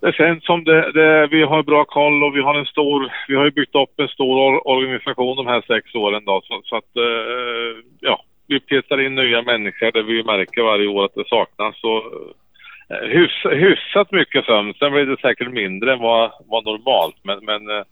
det 0.00 0.12
känns 0.12 0.44
som 0.44 0.64
det, 0.64 0.92
det, 0.92 1.26
vi 1.26 1.42
har 1.42 1.62
bra 1.62 1.84
koll 1.84 2.24
och 2.24 2.36
vi 2.36 2.40
har 2.40 2.54
en 2.54 2.66
stor, 2.66 3.12
vi 3.28 3.34
har 3.34 3.44
ju 3.44 3.50
byggt 3.50 3.74
upp 3.74 4.00
en 4.00 4.08
stor 4.08 4.68
organisation 4.68 5.36
de 5.36 5.46
här 5.46 5.62
sex 5.66 5.94
åren 5.94 6.24
då 6.24 6.42
så, 6.44 6.60
så 6.64 6.76
att 6.76 6.96
eh, 6.96 7.84
ja, 8.00 8.24
vi 8.46 8.60
petar 8.60 9.00
in 9.00 9.14
nya 9.14 9.42
människor 9.42 9.92
där 9.92 10.02
vi 10.02 10.24
märker 10.24 10.62
varje 10.62 10.88
år 10.88 11.04
att 11.04 11.14
det 11.14 11.28
saknas. 11.28 11.84
och 11.84 12.02
eh, 12.92 13.08
hyfs, 13.08 13.44
hyfsat 13.44 14.12
mycket 14.12 14.44
sömn. 14.44 14.74
Sen 14.78 14.92
blir 14.92 15.06
det 15.06 15.20
säkert 15.20 15.50
mindre 15.52 15.92
än 15.92 15.98
vad, 15.98 16.30
vad 16.46 16.64
normalt. 16.64 17.16
Men, 17.22 17.44
men 17.44 17.68
eh, 17.70 17.84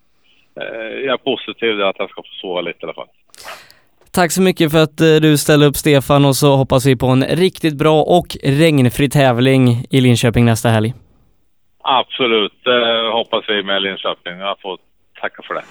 jag 1.07 1.13
är 1.13 1.17
positiv 1.17 1.55
till 1.59 1.83
att 1.83 1.99
jag 1.99 2.11
ska 2.11 2.23
få 2.23 2.35
sova 2.41 2.61
lite 2.61 2.79
i 2.81 2.85
alla 2.85 2.95
fall. 2.95 3.09
Tack 4.15 4.33
så 4.33 4.43
mycket 4.43 4.73
för 4.73 4.83
att 4.83 5.01
eh, 5.01 5.17
du 5.23 5.39
ställde 5.39 5.67
upp 5.67 5.77
Stefan 5.77 6.25
och 6.25 6.37
så 6.37 6.57
hoppas 6.57 6.87
vi 6.87 6.97
på 6.97 7.07
en 7.07 7.23
riktigt 7.23 7.79
bra 7.79 8.03
och 8.03 8.27
regnfri 8.43 9.09
tävling 9.09 9.63
i 9.91 10.01
Linköping 10.01 10.45
nästa 10.45 10.69
helg. 10.69 10.93
Absolut, 11.83 12.53
det 12.65 13.11
hoppas 13.13 13.45
vi 13.49 13.63
med 13.63 13.83
Linköping. 13.83 14.39
Jag 14.39 14.61
får 14.61 14.79
tacka 15.21 15.43
för 15.43 15.55
det. 15.55 15.63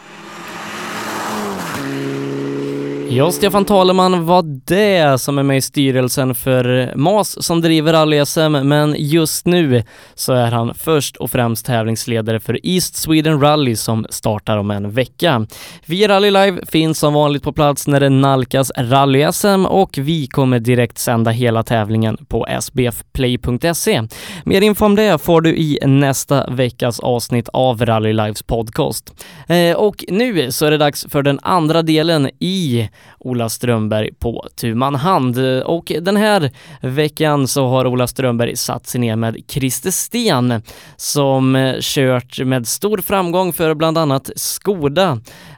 Ja, 3.11 3.31
Stefan 3.31 3.65
Taleman 3.65 4.25
var 4.25 4.43
det 4.65 5.21
som 5.21 5.37
är 5.37 5.43
med 5.43 5.57
i 5.57 5.61
styrelsen 5.61 6.35
för 6.35 6.93
MAS 6.95 7.45
som 7.45 7.61
driver 7.61 7.93
rally-SM, 7.93 8.63
men 8.63 8.95
just 8.97 9.45
nu 9.45 9.83
så 10.15 10.33
är 10.33 10.51
han 10.51 10.73
först 10.73 11.15
och 11.15 11.31
främst 11.31 11.65
tävlingsledare 11.65 12.39
för 12.39 12.59
East 12.63 12.95
Sweden 12.95 13.41
Rally 13.41 13.75
som 13.75 14.05
startar 14.09 14.57
om 14.57 14.71
en 14.71 14.91
vecka. 14.91 15.47
Vi 15.85 16.07
Rally 16.07 16.31
Live 16.31 16.65
finns 16.65 16.99
som 16.99 17.13
vanligt 17.13 17.43
på 17.43 17.53
plats 17.53 17.87
när 17.87 17.99
det 17.99 18.09
nalkas 18.09 18.71
rally-SM 18.77 19.65
och 19.65 19.97
vi 19.97 20.27
kommer 20.27 20.59
direkt 20.59 20.97
sända 20.97 21.31
hela 21.31 21.63
tävlingen 21.63 22.17
på 22.27 22.47
sbfplay.se. 22.61 24.03
Mer 24.45 24.61
info 24.61 24.85
om 24.85 24.95
det 24.95 25.21
får 25.21 25.41
du 25.41 25.49
i 25.49 25.79
nästa 25.85 26.47
veckas 26.49 26.99
avsnitt 26.99 27.49
av 27.53 27.85
Rally 27.85 28.13
Lives 28.13 28.43
podcast. 28.43 29.25
Eh, 29.47 29.77
och 29.77 30.05
nu 30.07 30.51
så 30.51 30.65
är 30.65 30.71
det 30.71 30.77
dags 30.77 31.05
för 31.09 31.23
den 31.23 31.39
andra 31.43 31.81
delen 31.81 32.29
i 32.39 32.89
Ola 33.19 33.49
Strömberg 33.49 34.13
på 34.13 34.47
tu 34.55 34.75
man 34.75 34.95
hand. 34.95 35.37
Och 35.65 35.91
den 36.01 36.17
här 36.17 36.51
veckan 36.81 37.47
så 37.47 37.67
har 37.67 37.87
Ola 37.87 38.07
Strömberg 38.07 38.55
satt 38.55 38.87
sig 38.87 39.01
ner 39.01 39.15
med 39.15 39.37
Christer 39.47 39.91
Sten 39.91 40.61
som 40.95 41.55
eh, 41.55 41.75
kört 41.81 42.39
med 42.39 42.67
stor 42.67 42.97
framgång 42.97 43.53
för 43.53 43.73
bland 43.73 43.97
annat 43.97 44.29
Skoda 44.35 45.11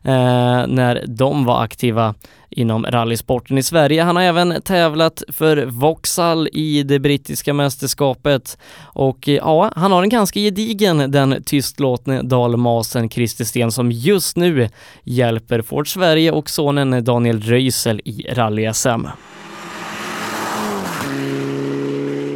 eh, 0.03 0.67
när 0.67 1.05
de 1.07 1.45
var 1.45 1.63
aktiva 1.63 2.15
inom 2.51 2.86
rallysporten 2.86 3.58
i 3.58 3.63
Sverige. 3.63 4.03
Han 4.03 4.15
har 4.15 4.24
även 4.24 4.62
tävlat 4.62 5.24
för 5.27 5.65
Vauxhall 5.65 6.50
i 6.53 6.84
det 6.84 7.00
brittiska 7.00 7.53
mästerskapet 7.53 8.58
och 8.84 9.29
eh, 9.29 9.36
ja, 9.36 9.72
han 9.75 9.91
har 9.91 10.03
en 10.03 10.10
ganska 10.10 10.39
gedigen 10.39 11.12
den 11.12 11.43
tystlåtne 11.43 12.22
dalmasen 12.22 13.10
Christer 13.10 13.46
Sten 13.46 13.72
som 13.72 13.91
just 13.91 14.38
nu 14.38 14.70
hjälper 15.03 15.62
Ford 15.62 15.93
Sverige 15.93 16.31
och 16.31 16.50
sonen 16.50 17.03
Daniel 17.03 17.41
Röisel 17.41 18.01
i 18.05 18.25
rally-SM. 18.34 19.08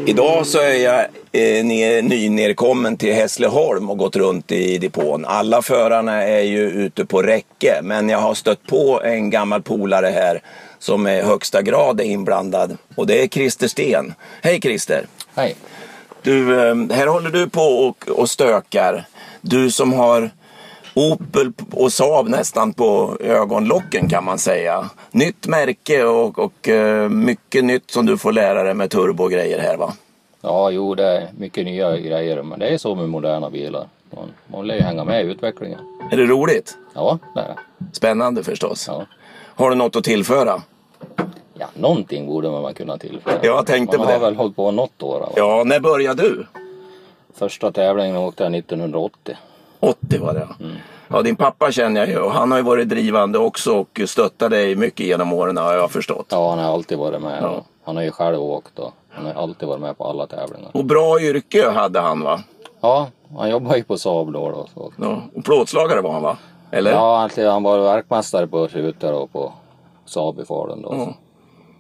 Idag 0.07 0.47
så 0.47 0.59
är 0.59 0.74
jag 0.74 1.00
eh, 1.31 1.65
ner, 1.65 2.01
nynerkommen 2.01 2.97
till 2.97 3.13
Hässleholm 3.13 3.89
och 3.89 3.97
gått 3.97 4.15
runt 4.15 4.51
i 4.51 4.77
depån. 4.77 5.25
Alla 5.25 5.62
förarna 5.62 6.24
är 6.24 6.41
ju 6.41 6.69
ute 6.69 7.05
på 7.05 7.21
räcke 7.21 7.79
men 7.83 8.09
jag 8.09 8.17
har 8.17 8.33
stött 8.33 8.67
på 8.67 9.01
en 9.03 9.29
gammal 9.29 9.62
polare 9.62 10.07
här 10.07 10.41
som 10.79 11.07
i 11.07 11.21
högsta 11.21 11.62
grad 11.62 12.00
är 12.00 12.03
inblandad 12.03 12.77
och 12.95 13.07
det 13.07 13.24
är 13.24 13.27
Christer 13.27 13.67
Sten. 13.67 14.13
Hej 14.41 14.62
Christer! 14.62 15.05
Hej! 15.35 15.55
Du, 16.21 16.67
eh, 16.67 16.75
här 16.91 17.07
håller 17.07 17.29
du 17.29 17.50
på 17.50 17.62
och, 17.62 18.07
och 18.09 18.29
stökar. 18.29 19.05
Du 19.41 19.71
som 19.71 19.93
har 19.93 20.29
Opel 20.96 21.52
och 21.72 21.94
Saab 21.94 22.30
nästan 22.30 22.74
på 22.74 23.18
ögonlocken 23.20 24.10
kan 24.10 24.24
man 24.24 24.38
säga. 24.40 24.90
Nytt 25.12 25.48
märke 25.48 26.04
och, 26.04 26.40
och 26.40 26.68
uh, 26.68 27.10
mycket 27.10 27.64
nytt 27.66 27.92
som 27.92 28.06
du 28.06 28.18
får 28.18 28.32
lära 28.32 28.64
dig 28.64 28.74
med 28.74 28.90
turbo 28.90 29.24
och 29.24 29.32
grejer 29.32 29.60
här 29.60 29.78
va? 29.78 29.94
Ja, 30.42 30.72
jo 30.72 30.96
det 30.96 31.06
är 31.08 31.30
mycket 31.38 31.66
nya 31.66 31.98
grejer 31.98 32.44
men 32.44 32.60
det 32.60 32.68
är 32.68 32.78
så 32.78 32.96
med 32.96 33.10
moderna 33.10 33.50
bilar. 33.50 33.88
Man, 34.16 34.32
man 34.48 34.68
lär 34.68 34.75
ju 34.75 34.82
hänga 34.82 35.04
med 35.04 35.25
i 35.25 35.28
utvecklingen. 35.28 35.80
Är 36.12 36.18
det 36.18 36.25
roligt? 36.25 36.78
Ja, 36.94 37.20
det 37.36 37.42
är 37.42 37.48
det. 37.48 37.56
Spännande 37.92 38.44
förstås. 38.44 38.86
Ja. 38.88 39.06
Har 39.56 39.70
du 39.70 39.75
något 39.75 39.96
att 39.96 40.04
tillföra? 40.04 40.62
Ja, 41.54 41.68
någonting 41.74 42.28
borde 42.28 42.50
man 42.52 42.74
kunna 42.74 42.98
tillföra. 42.98 43.40
Jag 43.44 43.66
tänkte 43.66 43.98
man 43.98 44.08
på 44.08 44.12
har 44.14 44.20
det. 44.20 44.25
väl 44.25 44.36
hållit 44.36 44.56
på 44.56 44.72
något 44.72 45.04
år. 45.04 45.20
Va? 45.20 45.30
Ja, 45.36 45.64
när 45.66 45.80
började 45.80 46.24
du? 46.24 46.46
Första 47.34 47.72
tävlingen 47.72 48.16
åkte 48.16 48.44
jag 48.44 48.56
1980. 48.56 49.38
80 49.79 50.20
var 50.20 50.34
det 50.34 50.48
Ja, 51.08 51.22
din 51.22 51.36
pappa 51.36 51.72
känner 51.72 52.01
jag 52.01 52.10
ju 52.10 52.20
och 52.20 52.32
han 52.32 52.51
har 52.51 52.58
ju 52.58 52.63
varit 52.63 52.89
drivande 52.89 53.39
också 53.39 53.74
och 53.74 54.01
stöttat 54.05 54.51
dig 54.51 54.75
mycket 54.75 55.05
genom 55.05 55.34
åren 55.34 55.58
har 55.58 55.74
jag 55.74 55.91
förstått. 55.91 56.25
Ja, 56.29 56.50
han 56.50 56.60
har 56.60 56.74
alltid 56.74 56.98
varit 56.98 57.22
med. 57.22 57.39
Ja. 57.41 57.63
Han 57.84 57.96
har 57.96 58.03
ju 58.03 58.12
själv 58.12 58.41
åkt 58.41 58.79
och 58.79 58.94
han 59.10 59.25
har 59.25 59.34
alltid 59.34 59.67
varit 59.67 59.82
med 59.82 59.98
på 59.98 60.03
alla 60.05 60.27
tävlingar. 60.27 60.70
Och 60.74 60.86
bra 60.86 61.22
yrke 61.22 61.70
hade 61.70 62.00
han 62.00 62.22
va? 62.22 62.39
Ja, 62.82 63.08
han 63.38 63.50
jobbar 63.50 63.75
ju 63.75 63.84
på 63.84 63.98
Saab 63.98 64.34
då. 64.34 64.50
då 64.50 64.67
så. 64.74 64.91
Ja. 65.01 65.22
Och 65.36 65.46
plåtslagare 65.46 66.01
var 66.01 66.12
han 66.12 66.24
va? 66.24 66.38
Eller? 66.72 66.91
Ja, 66.91 67.29
han 67.38 67.63
var 67.63 67.79
verkmästare 67.79 68.48
på 68.48 68.67
rutor 68.67 69.13
och 69.13 69.34
på 69.34 69.53
Saab 70.05 70.39
i 70.39 70.46
Falun 70.46 70.82
då. 70.82 70.94
Ja. 70.98 71.13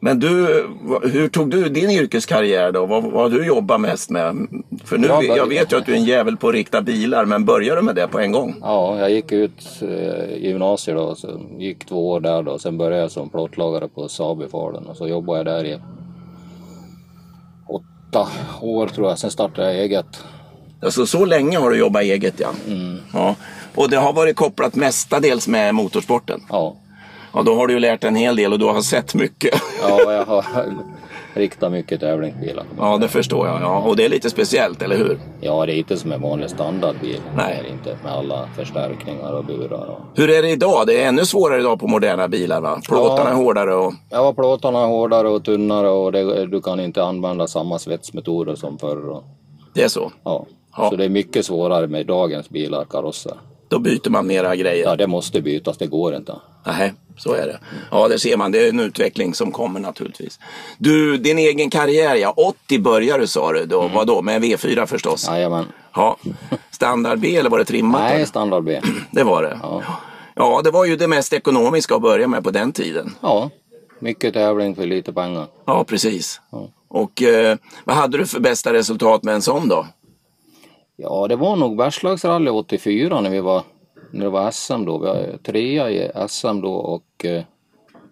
Men 0.05 0.19
du, 0.19 0.67
hur 1.03 1.27
tog 1.27 1.49
du 1.49 1.69
din 1.69 1.89
yrkeskarriär 1.89 2.71
då? 2.71 2.85
Vad, 2.85 3.03
vad 3.03 3.31
har 3.31 3.39
du 3.39 3.45
jobbat 3.45 3.81
mest 3.81 4.09
med? 4.09 4.47
För 4.83 4.97
nu, 4.97 5.07
Jag 5.07 5.47
vet 5.47 5.71
ju 5.71 5.77
att 5.77 5.85
du 5.85 5.91
är 5.91 5.97
en 5.97 6.03
jävel 6.03 6.37
på 6.37 6.47
att 6.47 6.53
rikta 6.53 6.81
bilar, 6.81 7.25
men 7.25 7.45
började 7.45 7.81
du 7.81 7.85
med 7.85 7.95
det 7.95 8.07
på 8.07 8.19
en 8.19 8.31
gång? 8.31 8.55
Ja, 8.61 8.99
jag 8.99 9.11
gick 9.11 9.31
ut 9.31 9.81
eh, 9.81 10.37
gymnasiet 10.37 10.97
då, 10.97 11.15
så 11.15 11.41
gick 11.57 11.85
två 11.85 12.09
år 12.09 12.19
där 12.19 12.43
då. 12.43 12.59
Sen 12.59 12.77
började 12.77 13.01
jag 13.01 13.11
som 13.11 13.29
plåtlagare 13.29 13.87
på 13.87 14.07
Saab 14.07 14.41
i 14.41 14.47
Falun 14.47 14.85
och 14.85 14.97
så 14.97 15.07
jobbade 15.07 15.39
jag 15.39 15.45
där 15.45 15.65
i 15.65 15.79
åtta 17.67 18.27
år 18.61 18.87
tror 18.87 19.09
jag. 19.09 19.19
Sen 19.19 19.31
startade 19.31 19.73
jag 19.73 19.83
eget. 19.83 20.23
Alltså 20.81 21.05
så 21.05 21.25
länge 21.25 21.57
har 21.57 21.69
du 21.69 21.77
jobbat 21.77 22.01
eget 22.01 22.39
ja. 22.39 22.49
ja. 23.13 23.35
Och 23.75 23.89
det 23.89 23.97
har 23.97 24.13
varit 24.13 24.35
kopplat 24.35 24.75
mestadels 24.75 25.47
med 25.47 25.75
motorsporten. 25.75 26.41
Ja, 26.49 26.75
Ja, 27.35 27.41
då 27.43 27.55
har 27.55 27.67
du 27.67 27.73
ju 27.73 27.79
lärt 27.79 28.03
en 28.03 28.15
hel 28.15 28.35
del 28.35 28.53
och 28.53 28.59
du 28.59 28.65
har 28.65 28.81
sett 28.81 29.15
mycket. 29.15 29.61
ja 29.81 30.13
jag 30.13 30.25
har 30.25 30.45
riktat 31.33 31.71
mycket 31.71 31.99
tävlingsbilar. 31.99 32.63
Ja, 32.79 32.97
det 32.97 33.07
förstår 33.07 33.47
jag. 33.47 33.61
Ja. 33.61 33.77
Och 33.79 33.95
det 33.95 34.05
är 34.05 34.09
lite 34.09 34.29
speciellt, 34.29 34.81
eller 34.81 34.97
hur? 34.97 35.19
Ja, 35.41 35.65
det 35.65 35.73
är 35.73 35.77
inte 35.77 35.97
som 35.97 36.11
en 36.11 36.21
vanlig 36.21 36.49
standardbil. 36.49 37.19
Nej. 37.37 37.59
Det 37.63 37.69
är 37.69 37.71
inte 37.73 37.97
med 38.03 38.11
alla 38.13 38.49
förstärkningar 38.55 39.31
och 39.33 39.45
burar. 39.45 39.85
Och... 39.85 39.99
Hur 40.19 40.29
är 40.29 40.41
det 40.41 40.49
idag? 40.49 40.87
Det 40.87 41.01
är 41.03 41.07
ännu 41.07 41.25
svårare 41.25 41.59
idag 41.59 41.79
på 41.79 41.87
moderna 41.87 42.27
bilar 42.27 42.61
va? 42.61 42.81
Plåtarna 42.87 43.29
är 43.29 43.33
Ja. 43.33 43.37
hårdare 43.37 43.75
och... 43.75 43.93
Ja, 44.09 44.33
plåtarna 44.33 44.81
är 44.83 44.87
hårdare 44.87 45.29
och 45.29 45.43
tunnare 45.45 45.89
och 45.89 46.11
det, 46.11 46.45
du 46.45 46.61
kan 46.61 46.79
inte 46.79 47.03
använda 47.03 47.47
samma 47.47 47.79
svetsmetoder 47.79 48.55
som 48.55 48.77
förr. 48.77 49.09
Och, 49.09 49.23
Det 49.73 49.83
är 49.83 49.87
så. 49.87 50.11
ja. 50.23 50.45
Ja. 50.77 50.89
Så 50.89 50.95
det 50.95 51.05
är 51.05 51.09
mycket 51.09 51.45
svårare 51.45 51.87
med 51.87 52.05
dagens 52.05 52.49
bilar, 52.49 52.85
karosser. 52.89 53.33
Då 53.67 53.79
byter 53.79 54.09
man 54.09 54.27
mera 54.27 54.55
grejer. 54.55 54.83
Ja, 54.85 54.95
det 54.95 55.07
måste 55.07 55.41
bytas, 55.41 55.77
det 55.77 55.87
går 55.87 56.15
inte. 56.15 56.35
Nej, 56.65 56.93
så 57.17 57.33
är 57.33 57.47
det. 57.47 57.59
Ja, 57.91 58.07
det 58.07 58.19
ser 58.19 58.37
man. 58.37 58.51
Det 58.51 58.65
är 58.65 58.69
en 58.69 58.79
utveckling 58.79 59.33
som 59.33 59.51
kommer 59.51 59.79
naturligtvis. 59.79 60.39
Du, 60.77 61.17
din 61.17 61.37
egen 61.37 61.69
karriär 61.69 62.15
ja. 62.15 62.33
80 62.37 62.79
började 62.79 63.27
sa 63.27 63.53
du. 63.53 63.65
Då, 63.65 63.81
Mm. 63.81 63.93
Vadå? 63.95 64.21
Med 64.21 64.35
en 64.35 64.43
V4 64.43 64.85
förstås? 64.85 65.27
Jajamän. 65.27 65.65
Ja. 65.95 66.17
Standard 66.71 67.19
B 67.19 67.35
eller 67.35 67.49
var 67.49 67.57
det 67.59 67.65
trimmat? 67.65 68.01
Nej, 68.01 68.15
eller? 68.15 68.25
standard 68.25 68.63
B. 68.63 68.81
Det 69.11 69.23
var 69.23 69.43
det. 69.43 69.59
Ja. 69.63 69.81
Ja, 70.35 70.61
det 70.63 70.71
var 70.71 70.85
ju 70.85 70.95
det 70.95 71.07
mest 71.07 71.33
ekonomiska 71.33 71.95
att 71.95 72.01
börja 72.01 72.27
med 72.27 72.43
på 72.43 72.51
den 72.51 72.71
tiden. 72.71 73.15
ja, 73.21 73.49
mycket 73.99 74.33
tävling 74.33 74.75
för 74.75 74.85
lite 74.85 75.13
pengar. 75.13 75.47
Ja, 75.65 75.83
precis. 75.83 76.41
Ja. 76.51 76.69
Och 76.87 77.23
eh, 77.23 77.57
vad 77.83 77.95
hade 77.95 78.17
du 78.17 78.25
för 78.25 78.39
bästa 78.39 78.73
resultat 78.73 79.23
med 79.23 79.35
en 79.35 79.41
sån 79.41 79.67
då? 79.67 79.87
Ja, 80.97 81.27
det 81.27 81.35
var 81.35 81.55
nog 81.55 81.77
Bergslagsrally 81.77 82.49
84 82.49 83.21
när 83.21 83.29
vi 83.29 83.39
var 83.39 83.63
när 84.15 84.25
det 84.25 84.29
var 84.31 84.51
SM 84.51 84.85
då. 84.85 84.97
Vi 84.97 85.05
var 85.07 85.37
trea 85.43 85.89
i 85.89 86.11
SM 86.27 86.61
då 86.61 86.73
och 86.73 87.25
eh, 87.25 87.43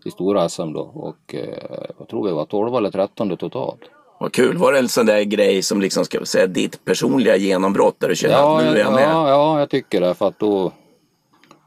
i 0.05 0.11
stora 0.11 0.49
SM 0.49 0.73
då 0.73 0.81
och 0.81 1.35
eh, 1.35 1.89
jag 1.99 2.07
tror 2.07 2.25
vi 2.27 2.31
var 2.31 2.45
12 2.45 2.75
eller 2.75 2.91
13 2.91 3.37
totalt. 3.37 3.79
Vad 4.19 4.33
kul. 4.33 4.57
Var 4.57 4.73
det 4.73 4.79
en 4.79 4.89
sån 4.89 5.05
där 5.05 5.21
grej 5.23 5.61
som 5.61 5.81
liksom 5.81 6.05
ska 6.05 6.25
säga 6.25 6.47
ditt 6.47 6.85
personliga 6.85 7.35
genombrott 7.35 7.99
där 7.99 8.09
du 8.09 8.15
känner 8.15 8.35
Ja, 8.35 8.57
att 8.59 8.65
nu 8.65 8.71
är 8.71 8.79
jag 8.79 8.93
med? 8.93 9.03
ja, 9.03 9.29
ja, 9.29 9.59
jag 9.59 9.69
tycker 9.69 10.01
det 10.01 10.13
för 10.13 10.27
att 10.27 10.39
då 10.39 10.71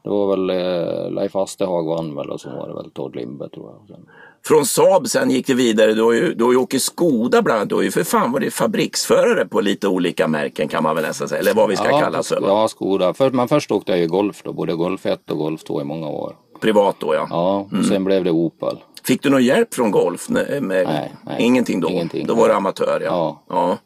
det 0.03 0.09
var 0.09 0.27
väl 0.35 0.49
eh, 0.49 1.11
Leif 1.11 1.35
Astehag 1.35 1.83
vann 1.87 2.15
väl 2.15 2.29
och 2.29 2.41
så 2.41 2.49
var 2.49 2.67
det 2.67 2.73
väl 2.73 2.91
Todd 2.91 3.15
Lindberg 3.15 3.49
tror 3.49 3.71
jag. 3.71 3.87
Sen, 3.87 4.07
Från 4.47 4.65
Saab 4.65 5.07
sen 5.07 5.29
gick 5.29 5.47
det 5.47 5.53
vidare. 5.53 5.93
Du 5.93 6.01
har 6.01 6.13
ju, 6.13 6.33
du 6.33 6.43
har 6.43 6.51
ju 6.51 6.57
åkt 6.57 6.81
Skoda 6.81 7.41
bland 7.41 7.57
annat. 7.57 7.69
Du 7.69 7.75
har 7.75 7.81
ju 7.81 7.91
för 7.91 8.03
fan 8.03 8.31
varit 8.31 8.53
fabriksförare 8.53 9.45
på 9.45 9.61
lite 9.61 9.87
olika 9.87 10.27
märken 10.27 10.67
kan 10.67 10.83
man 10.83 10.95
väl 10.95 11.05
nästan 11.05 11.29
säga. 11.29 11.39
Eller 11.39 11.53
vad 11.53 11.69
vi 11.69 11.75
ska 11.75 11.85
ja, 11.85 11.99
kalla 11.99 12.17
va? 12.17 12.37
Ja, 12.41 12.67
Skoda. 12.67 13.13
För, 13.13 13.31
men 13.31 13.47
först 13.47 13.71
åkte 13.71 13.91
jag 13.91 13.99
ju 13.99 14.07
Golf 14.07 14.41
då, 14.43 14.53
både 14.53 14.75
Golf 14.75 15.05
1 15.05 15.31
och 15.31 15.37
Golf 15.37 15.63
2 15.63 15.81
i 15.81 15.83
många 15.83 16.07
år. 16.07 16.35
Privat 16.61 16.95
då 16.99 17.13
ja. 17.13 17.27
Ja, 17.29 17.69
och 17.79 17.85
sen 17.85 18.03
blev 18.03 18.23
det 18.23 18.31
Opel. 18.31 18.77
Fick 19.03 19.23
du 19.23 19.29
någon 19.29 19.43
hjälp 19.43 19.73
från 19.73 19.91
Golf? 19.91 20.29
Nej, 20.29 20.61
nej. 20.61 21.11
Ingenting 21.39 21.79
då? 21.79 21.89
Ingenting. 21.89 22.27
Då 22.27 22.35
var 22.35 22.47
du 22.47 22.53
amatör 22.53 23.01
ja. 23.05 23.43
Ja. 23.49 23.55
ja. 23.55 23.77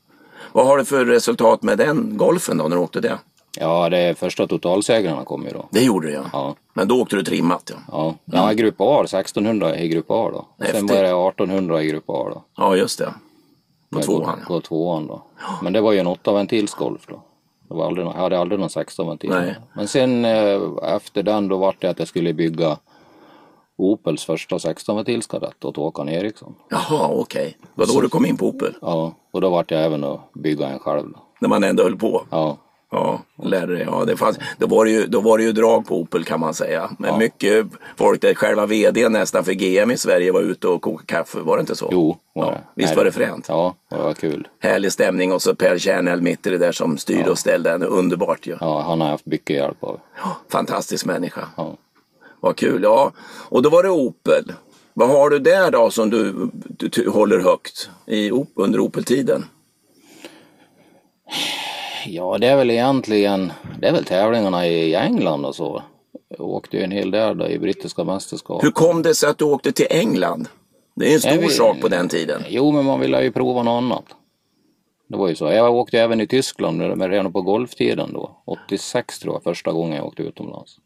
Vad 0.51 0.65
har 0.65 0.77
du 0.77 0.85
för 0.85 1.05
resultat 1.05 1.63
med 1.63 1.77
den 1.77 2.17
Golfen 2.17 2.57
då 2.57 2.67
när 2.67 2.75
du 2.75 2.81
åkte 2.81 3.01
det? 3.01 3.17
Ja, 3.59 3.89
det 3.89 4.19
första 4.19 4.47
totalsegrarna 4.47 5.23
kom 5.23 5.43
ju 5.43 5.49
då. 5.49 5.65
Det 5.71 5.83
gjorde 5.83 6.07
du 6.07 6.13
ja. 6.13 6.23
Ja. 6.33 6.55
Men 6.73 6.87
då 6.87 7.01
åkte 7.01 7.15
du 7.15 7.23
trimmat 7.23 7.71
ja. 7.73 7.77
Ja, 7.91 8.15
ja 8.25 8.53
grupp 8.53 8.75
A, 8.77 9.01
1600 9.03 9.77
i 9.77 9.87
grupp 9.87 10.11
A 10.11 10.29
då. 10.33 10.45
Häftigt. 10.59 10.77
sen 10.77 10.87
var 10.87 11.03
det 11.03 11.29
1800 11.29 11.83
i 11.83 11.87
grupp 11.87 12.09
A 12.09 12.29
då. 12.33 12.43
Ja 12.57 12.75
just 12.75 12.99
det. 12.99 13.13
På 13.89 13.95
Med 13.97 14.05
tvåan. 14.05 14.39
På, 14.39 14.53
på 14.53 14.61
tvåan 14.61 15.07
då. 15.07 15.23
Men 15.61 15.73
det 15.73 15.81
var 15.81 15.91
ju 15.91 15.99
en 15.99 16.07
8 16.07 16.33
ventilsgolf 16.33 17.07
då. 17.07 17.23
Det 17.69 17.75
var 17.75 17.85
aldrig, 17.85 18.07
jag 18.07 18.11
hade 18.11 18.39
aldrig 18.39 18.59
någon 18.59 18.69
16 18.69 19.07
ventil. 19.07 19.29
Nej. 19.29 19.55
Men 19.73 19.87
sen 19.87 20.25
eh, 20.25 20.61
efter 20.83 21.23
den 21.23 21.47
då 21.47 21.57
vart 21.57 21.81
det 21.81 21.89
att 21.89 21.99
jag 21.99 22.07
skulle 22.07 22.33
bygga 22.33 22.77
Opels 23.77 24.25
första 24.25 24.59
16 24.59 24.95
ventilskadett 24.95 25.65
åt 25.65 25.77
Håkan 25.77 26.09
Eriksson. 26.09 26.55
Jaha, 26.69 27.07
okej. 27.11 27.57
Vad 27.75 27.87
då 27.87 28.01
du 28.01 28.09
kom 28.09 28.25
in 28.25 28.37
på 28.37 28.47
Opel? 28.47 28.73
Ja, 28.81 29.13
och 29.31 29.41
då 29.41 29.49
vart 29.49 29.71
jag 29.71 29.83
även 29.83 30.03
att 30.03 30.33
bygga 30.33 30.67
en 30.67 30.79
själv. 30.79 31.11
Då. 31.11 31.19
När 31.39 31.49
man 31.49 31.63
ändå 31.63 31.83
höll 31.83 31.97
på? 31.97 32.25
Ja, 32.29 32.57
Ja, 32.91 33.21
dig. 33.67 33.83
Ja, 33.87 34.05
det 34.05 34.17
fanns, 34.17 34.39
då, 34.57 34.67
var 34.67 34.85
det 34.85 34.91
ju, 34.91 35.05
då 35.07 35.21
var 35.21 35.37
det 35.37 35.43
ju 35.43 35.51
drag 35.51 35.87
på 35.87 35.99
Opel 36.01 36.23
kan 36.23 36.39
man 36.39 36.53
säga. 36.53 36.89
Men 36.99 37.09
Ja. 37.09 37.17
mycket 37.17 37.65
folk, 37.97 38.21
där 38.21 38.33
själva 38.33 38.65
VD 38.65 39.09
nästan 39.09 39.43
för 39.45 39.53
GM 39.53 39.91
i 39.91 39.97
Sverige 39.97 40.31
var 40.31 40.41
ute 40.41 40.67
och 40.67 40.81
kokade 40.81 41.05
kaffe. 41.05 41.39
Var 41.39 41.57
det 41.57 41.61
inte 41.61 41.75
så? 41.75 41.89
jo. 41.91 42.17
Var 42.35 42.45
Ja, 42.45 42.51
det. 42.51 42.61
visst 42.75 42.89
Nej, 42.89 42.97
var 42.97 43.05
det 43.05 43.11
fränt? 43.11 43.45
Ja, 43.49 43.75
det 43.89 43.97
var 43.97 44.13
kul. 44.13 44.47
Härlig 44.59 44.91
stämning 44.91 45.31
och 45.31 45.41
så 45.41 45.55
Per 45.55 45.77
Kärnell 45.77 46.21
mitt 46.21 46.47
i 46.47 46.49
det 46.49 46.57
där 46.57 46.71
som 46.71 46.97
styrde 46.97 47.29
och 47.31 47.39
ställde. 47.39 47.73
Underbart 47.75 48.47
ju. 48.47 48.57
Ja, 48.59 48.81
han 48.81 49.01
har 49.01 49.07
haft 49.09 49.25
mycket 49.25 49.55
hjälp 49.55 49.83
av. 49.83 49.99
Fantastisk 50.51 51.05
människa. 51.05 51.47
Ja. 51.57 51.77
Vad 52.39 52.55
kul. 52.55 52.83
Ja, 52.83 53.11
och 53.49 53.61
då 53.61 53.69
var 53.69 53.83
det 53.83 53.89
Opel. 53.89 54.51
Vad 54.93 55.09
har 55.09 55.29
du 55.29 55.39
där 55.39 55.71
då 55.71 55.89
som 55.89 56.09
du, 56.09 56.49
du, 56.53 56.87
du 56.87 57.09
håller 57.09 57.39
högt 57.39 57.89
i, 58.05 58.31
under 58.55 58.79
Opel-tiden? 58.79 59.45
Ja, 62.05 62.37
det 62.37 62.47
är 62.47 62.55
väl 62.57 62.71
egentligen, 62.71 63.51
det 63.79 63.87
är 63.87 63.91
väl 63.91 64.05
tävlingarna 64.05 64.67
i 64.67 64.95
England 64.95 65.45
och 65.45 65.55
så. 65.55 65.83
Jag 66.37 66.47
åkte 66.47 66.77
ju 66.77 66.83
en 66.83 66.91
hel 66.91 67.11
del 67.11 67.37
då 67.37 67.47
i 67.47 67.59
brittiska 67.59 68.03
mästerskap. 68.03 68.63
Hur 68.63 68.71
kom 68.71 69.01
det 69.01 69.15
sig 69.15 69.29
att 69.29 69.37
du 69.37 69.45
åkte 69.45 69.71
till 69.71 69.87
England? 69.89 70.47
Det 70.95 71.09
är 71.09 71.13
en 71.13 71.19
stor 71.19 71.31
vet- 71.41 71.51
sak 71.51 71.81
på 71.81 71.87
den 71.87 72.09
tiden. 72.09 72.43
Jo, 72.49 72.71
men 72.71 72.85
man 72.85 72.99
ville 72.99 73.23
ju 73.23 73.31
prova 73.31 73.63
något 73.63 73.83
annat. 73.83 74.05
Det 75.07 75.17
var 75.17 75.27
ju 75.27 75.35
så. 75.35 75.45
Jag 75.51 75.75
åkte 75.75 75.99
även 75.99 76.21
i 76.21 76.27
Tyskland 76.27 76.77
men 76.77 77.09
redan 77.09 77.33
på 77.33 77.41
golftiden 77.41 78.13
då. 78.13 78.41
86 78.45 79.19
tror 79.19 79.35
jag 79.35 79.43
första 79.43 79.71
gången 79.71 79.97
jag 79.97 80.05
åkte 80.05 80.23
utomlands. 80.23 80.77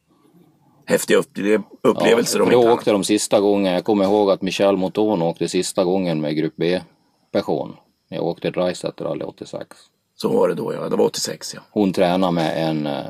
Häftiga 0.86 1.18
upple- 1.18 1.64
upplevelser 1.82 2.40
ja, 2.40 2.46
Då 2.50 2.72
åkte 2.72 2.92
de 2.92 3.04
sista 3.04 3.40
gången. 3.40 3.74
Jag 3.74 3.84
kommer 3.84 4.06
ihåg 4.06 4.32
att 4.32 4.42
Michel 4.42 4.78
Mouton 4.78 5.22
åkte 5.22 5.48
sista 5.48 5.84
gången 5.84 6.22
med 6.22 6.36
Grupp 6.36 6.54
B-person. 6.56 7.76
Jag 8.10 8.24
åkte 8.24 8.52
Dreisaitl 8.52 9.04
rally 9.04 9.24
86. 9.24 9.68
Så 10.16 10.30
var 10.30 10.48
det 10.48 10.56
då 10.56 10.74
ja, 10.74 10.90
det 10.90 10.96
var 10.96 11.06
86 11.06 11.54
ja. 11.54 11.62
Hon 11.72 11.94
tränade 11.94 12.34
med 12.34 12.70
en 12.70 12.88
eh, 12.88 13.06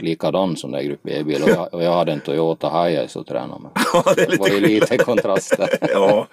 likadan 0.00 0.56
som 0.56 0.70
där 0.70 0.82
Grupp 0.82 1.00
B-bil 1.02 1.42
och 1.42 1.48
jag, 1.48 1.74
och 1.74 1.82
jag 1.82 1.92
hade 1.92 2.12
en 2.12 2.20
Toyota 2.20 2.68
Hiace 2.68 3.20
att 3.20 3.26
träna 3.26 3.58
med. 3.58 3.70
Ja, 3.94 4.12
det 4.16 4.22
är 4.22 4.38
var 4.38 4.48
ju 4.48 4.60
lite 4.60 4.98
kontraster. 4.98 5.68
ja. 5.92 6.26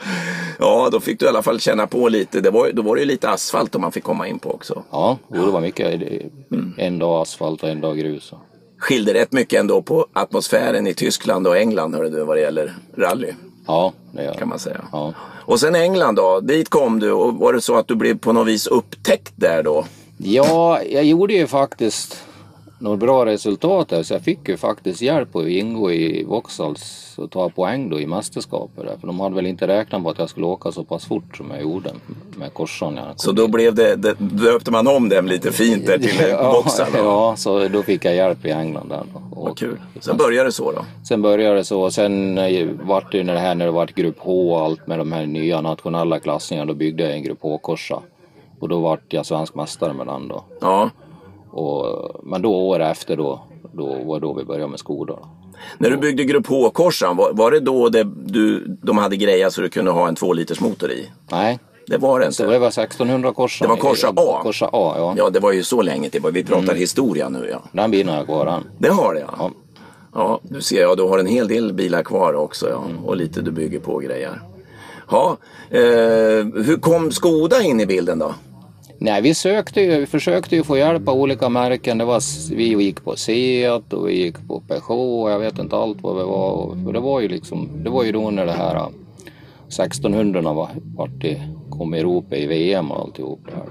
ja, 0.60 0.90
då 0.92 1.00
fick 1.00 1.20
du 1.20 1.26
i 1.26 1.30
alla 1.30 1.44
fall 1.44 1.60
känna 1.60 1.88
på 1.88 2.10
lite. 2.10 2.42
Det 2.42 2.50
var, 2.50 2.72
då 2.72 2.82
var 2.82 2.96
det 2.96 3.02
ju 3.02 3.08
lite 3.08 3.30
asfalt 3.30 3.76
om 3.76 3.82
man 3.82 3.92
fick 3.92 4.04
komma 4.04 4.28
in 4.28 4.40
på 4.40 4.52
också. 4.52 4.84
Ja, 4.92 5.18
jo, 5.34 5.46
det 5.46 5.52
var 5.52 5.62
mycket. 5.62 6.02
En 6.78 7.00
dag 7.00 7.22
asfalt 7.22 7.64
och 7.64 7.70
en 7.70 7.82
dag 7.82 7.98
grus. 7.98 8.34
Skilde 8.78 9.14
rätt 9.14 9.32
mycket 9.32 9.60
ändå 9.60 9.82
på 9.82 10.08
atmosfären 10.14 10.88
i 10.88 10.94
Tyskland 10.94 11.48
och 11.48 11.58
England 11.58 11.96
hörde 11.96 12.10
du, 12.10 12.24
vad 12.24 12.38
det 12.38 12.42
gäller 12.42 12.74
rally 12.98 13.34
Ja, 13.68 13.94
kan 14.38 14.50
man 14.50 14.60
säga. 14.60 14.82
Ja. 14.92 15.14
Och 15.46 15.60
sen 15.60 15.76
England 15.76 16.16
då, 16.16 16.40
dit 16.40 16.70
kom 16.70 17.00
du 17.00 17.12
och 17.12 17.34
var 17.34 17.54
det 17.54 17.62
så 17.62 17.78
att 17.78 17.88
du 17.88 17.96
blev 17.96 18.18
på 18.18 18.34
något 18.34 18.48
vis 18.48 18.68
upptäckt 18.68 19.34
där 19.36 19.64
då? 19.64 19.86
Ja, 20.18 20.82
jag 20.84 21.04
gjorde 21.04 21.34
ju 21.34 21.48
faktiskt 21.48 22.18
några 22.80 22.98
bra 22.98 23.26
resultat 23.26 23.90
där 23.90 24.04
så 24.04 24.14
jag 24.14 24.22
fick 24.22 24.50
ju 24.50 24.58
faktiskt 24.58 25.02
hjälp 25.02 25.36
att 25.36 25.48
ingå 25.48 25.92
i 25.92 26.24
Vauxhalls 26.24 27.14
och 27.18 27.32
ta 27.32 27.50
poäng 27.50 27.90
då 27.90 28.00
i 28.00 28.08
mästerskapet 28.08 28.86
där. 28.86 28.98
För 29.00 29.08
de 29.08 29.20
hade 29.20 29.36
väl 29.36 29.46
inte 29.46 29.68
räknat 29.68 30.04
på 30.04 30.10
att 30.10 30.20
jag 30.20 30.30
skulle 30.30 30.46
åka 30.46 30.72
så 30.72 30.84
pass 30.84 31.06
fort 31.06 31.38
som 31.38 31.52
jag 31.52 31.62
gjorde 31.62 31.92
med 32.38 32.54
korsan. 32.54 33.00
Så 33.16 33.32
då 33.32 33.48
blev 33.48 33.76
det, 33.76 33.96
det 33.96 34.16
döpte 34.20 34.72
man 34.72 34.88
om 34.88 35.10
dem 35.10 35.26
lite 35.26 35.52
fint 35.52 35.86
där 35.86 35.98
till 35.98 36.16
ja, 36.30 36.52
Vauxhall. 36.52 36.92
ja, 36.94 37.36
så 37.38 37.68
då 37.68 37.84
fick 37.84 38.06
jag 38.06 38.16
hjälp 38.16 38.46
i 38.46 38.52
England 38.52 38.90
där. 38.90 39.04
Då. 39.14 39.42
Vad 39.44 39.58
kul. 39.58 39.78
Sen 40.00 40.18
började 40.18 40.48
det 40.48 40.52
så 40.52 40.72
då. 40.72 40.86
Sen 41.08 41.22
började 41.22 41.56
det 41.56 41.64
så. 41.64 41.92
Sen 41.92 42.38
eh, 42.38 42.68
vart 42.84 43.12
det 43.12 43.18
ju 43.18 43.24
när 43.24 43.34
det 43.34 43.40
här 43.40 43.56
när 43.56 43.66
det 43.66 43.72
vart 43.72 43.96
grupp 43.96 44.18
H 44.20 44.54
och 44.54 44.62
allt 44.62 44.88
med 44.88 45.00
de 45.00 45.12
här 45.12 45.26
nya 45.26 45.62
nationella 45.62 46.20
klassningarna. 46.20 46.68
Då 46.68 46.74
byggde 46.74 47.04
jag 47.04 47.14
en 47.14 47.24
grupp 47.24 47.40
H-korsa. 47.42 48.02
Och 48.60 48.70
då 48.70 48.80
vart 48.80 49.14
jag 49.14 49.26
svensk 49.26 49.56
mästare 49.56 49.94
med 49.94 50.08
den 50.08 50.28
då. 50.28 50.44
Ja. 50.62 50.90
Och, 51.52 52.10
men 52.24 52.42
då 52.42 52.56
år 52.56 52.80
efter 52.80 53.18
då, 53.18 53.40
då 53.74 54.04
var 54.04 54.20
då 54.20 54.34
vi 54.34 54.44
började 54.44 54.68
med. 54.68 54.80
Då. 54.88 55.20
När 55.78 55.90
du 55.90 55.98
byggde 55.98 56.24
Grupp 56.24 56.48
H-korsan, 56.48 57.18
var, 57.18 57.34
var 57.34 57.52
det 57.52 57.60
då 57.60 57.90
det, 57.90 58.04
du, 58.26 58.66
de 58.82 58.98
hade 58.98 59.16
grejat 59.18 59.54
så 59.54 59.62
du 59.62 59.70
kunde 59.70 59.92
ha 59.92 60.08
en 60.08 60.16
2 60.16 60.34
liters 60.34 60.60
motor 60.60 60.92
i? 60.92 61.10
Nej, 61.32 61.60
Det 61.88 61.98
var 61.98 62.20
det 62.20 62.26
inte. 62.26 62.46
det 62.46 62.60
var 62.60 62.68
1600 62.68 63.34
korsa. 63.34 63.66
Det 63.66 63.70
var 63.70 63.78
Corsa 63.78 64.14
A? 64.16 64.40
Korsa 64.44 64.66
A, 64.66 64.94
ja. 64.98 65.14
Ja, 65.18 65.30
det 65.30 65.40
var 65.40 65.52
ju 65.52 65.64
så 65.64 65.82
länge 65.82 66.10
till. 66.10 66.22
Vi 66.34 66.44
pratar 66.44 66.76
historia 66.76 67.30
nu 67.30 67.48
ja. 67.52 67.62
Den 67.72 67.92
bilen 67.92 68.10
har 68.10 68.18
jag 68.18 68.26
kvar 68.26 68.46
än. 68.46 68.64
Det 68.78 68.90
har 68.90 69.14
det 69.14 69.20
ja. 69.20 69.34
Ja. 69.38 69.52
Ja, 70.14 70.40
du 70.44 70.62
ser, 70.62 70.82
ja, 70.82 70.96
du 70.96 71.04
har 71.04 71.20
en 71.20 71.26
hel 71.28 71.48
del 71.48 71.74
bilar 71.74 72.04
kvar 72.04 72.34
också 72.34 72.70
ja. 72.70 72.84
Och 73.06 73.16
lite 73.18 73.42
du 73.42 73.52
bygger 73.52 73.80
på 73.80 73.98
grejer. 73.98 74.42
Ja, 75.12 75.38
eh, 75.70 75.80
hur 76.66 76.80
kom 76.82 77.12
Skoda 77.12 77.62
in 77.62 77.80
i 77.80 77.86
bilden 77.86 78.20
då? 78.20 78.34
Nej, 79.02 79.22
vi 79.22 79.34
sökte 79.34 79.82
ju, 79.82 80.00
vi 80.00 80.06
försökte 80.06 80.56
ju 80.56 80.64
få 80.64 80.78
hjälp 80.78 81.08
av 81.08 81.16
olika 81.16 81.50
märken. 81.50 81.98
Det 81.98 82.06
var, 82.06 82.22
vi 82.56 82.84
gick 82.84 83.04
på 83.04 83.16
Seat 83.16 83.94
och 83.94 84.10
vi 84.10 84.18
gick 84.24 84.48
på 84.48 84.62
Peugeot 84.68 85.24
och 85.24 85.32
jag 85.32 85.40
vet 85.40 85.60
inte 85.60 85.76
allt 85.76 85.98
vad 86.02 86.16
vi 86.18 86.24
var. 86.24 86.52
Och- 86.52 86.76
För 86.86 86.94
det 86.94 87.00
var 87.00 87.20
ju 87.20 87.28
liksom, 87.28 87.70
det 87.84 87.90
var 87.90 88.04
ju 88.04 88.12
då 88.12 88.30
när 88.30 88.46
det 88.46 88.52
här 88.52 88.76
äh, 88.76 88.88
1600 89.68 90.42
var, 90.54 90.70
var 90.96 91.08
det, 91.08 91.42
kom 91.70 91.96
i 91.96 92.00
Europa 92.00 92.36
i 92.36 92.48
VM 92.48 92.92
och 92.92 93.00
alltihop 93.00 93.40
det 93.46 93.56
här. 93.56 93.66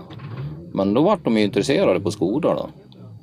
Men 0.73 0.95
då 0.95 1.03
vart 1.03 1.25
de 1.25 1.37
ju 1.39 1.45
intresserade 1.45 2.01
på 2.01 2.11
Skoda 2.11 2.55
då. 2.55 2.69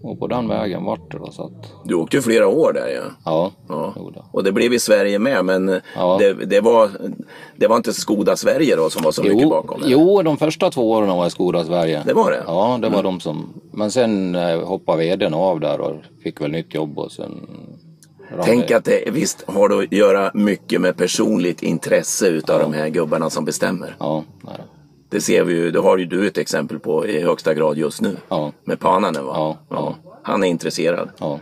Och 0.08 0.20
på 0.20 0.28
den 0.28 0.48
vägen 0.48 0.84
vart 0.86 1.12
det 1.12 1.18
då 1.18 1.32
så 1.32 1.44
att, 1.46 1.72
Du 1.86 1.96
åkte 1.96 2.18
ju 2.18 2.22
flera 2.22 2.48
år 2.48 2.74
där 2.74 2.88
ja. 2.96 3.02
ja. 3.26 3.52
Ja. 3.70 3.94
då. 4.16 4.26
Och 4.32 4.44
det 4.44 4.52
blev 4.52 4.74
i 4.74 4.80
Sverige 4.80 5.20
med 5.20 5.46
men 5.46 5.82
Ja. 5.96 6.18
det, 6.20 6.34
det, 6.34 6.62
var, 6.62 6.90
det 7.56 7.68
var 7.68 7.76
inte 7.78 7.94
Skoda 7.94 8.36
Sverige 8.36 8.76
då 8.76 8.90
som 8.90 9.04
var 9.04 9.12
så 9.12 9.24
mycket 9.24 9.42
Jo, 9.42 9.50
bakom 9.50 9.82
det? 9.82 9.88
jo, 9.90 10.22
de 10.22 10.38
första 10.38 10.72
två 10.72 10.92
åren 10.92 11.08
var 11.10 11.28
i 11.28 11.30
Skoda 11.30 11.64
Sverige. 11.66 12.04
Det 12.06 12.14
var 12.14 12.32
det? 12.32 12.44
Ja, 12.48 12.80
det 12.82 12.90
var 12.90 13.04
de 13.04 13.20
som... 13.20 13.54
Men 13.74 13.92
sen 13.92 14.36
eh, 14.36 14.60
hoppade 14.68 14.98
vdn 15.04 15.34
av 15.34 15.60
där 15.60 15.82
och 15.82 15.96
fick 16.24 16.42
väl 16.42 16.52
nytt 16.52 16.74
jobb 16.74 17.00
och 17.00 17.12
sen... 17.12 17.48
Tänk 18.44 18.68
det- 18.68 18.76
att 18.76 18.86
det 18.86 19.12
visst 19.12 19.44
har 19.48 19.70
det 19.70 19.78
att 19.78 19.92
göra 19.92 20.32
mycket 20.34 20.82
med 20.82 20.98
personligt 20.98 21.64
intresse 21.64 22.28
utav 22.28 22.60
de 22.60 22.74
här 22.74 22.90
gubbarna 22.90 23.30
som 23.30 23.46
bestämmer. 23.46 23.96
Ja, 24.00 24.24
nej. 24.42 24.56
Det 25.10 25.22
ser 25.22 25.44
vi 25.44 25.54
ju, 25.54 25.72
det 25.72 25.80
har 25.80 25.98
ju 25.98 26.06
du 26.06 26.28
ett 26.28 26.38
exempel 26.38 26.80
på 26.80 27.08
i 27.08 27.22
högsta 27.22 27.54
grad 27.54 27.78
just 27.78 28.02
nu. 28.02 28.18
Ja. 28.30 28.52
Med 28.64 28.80
Pananen 28.80 29.26
va? 29.26 29.34
Ja, 29.36 29.58
ja. 29.70 29.96
Han 30.24 30.44
är 30.44 30.48
intresserad. 30.48 31.10
Ja. 31.20 31.40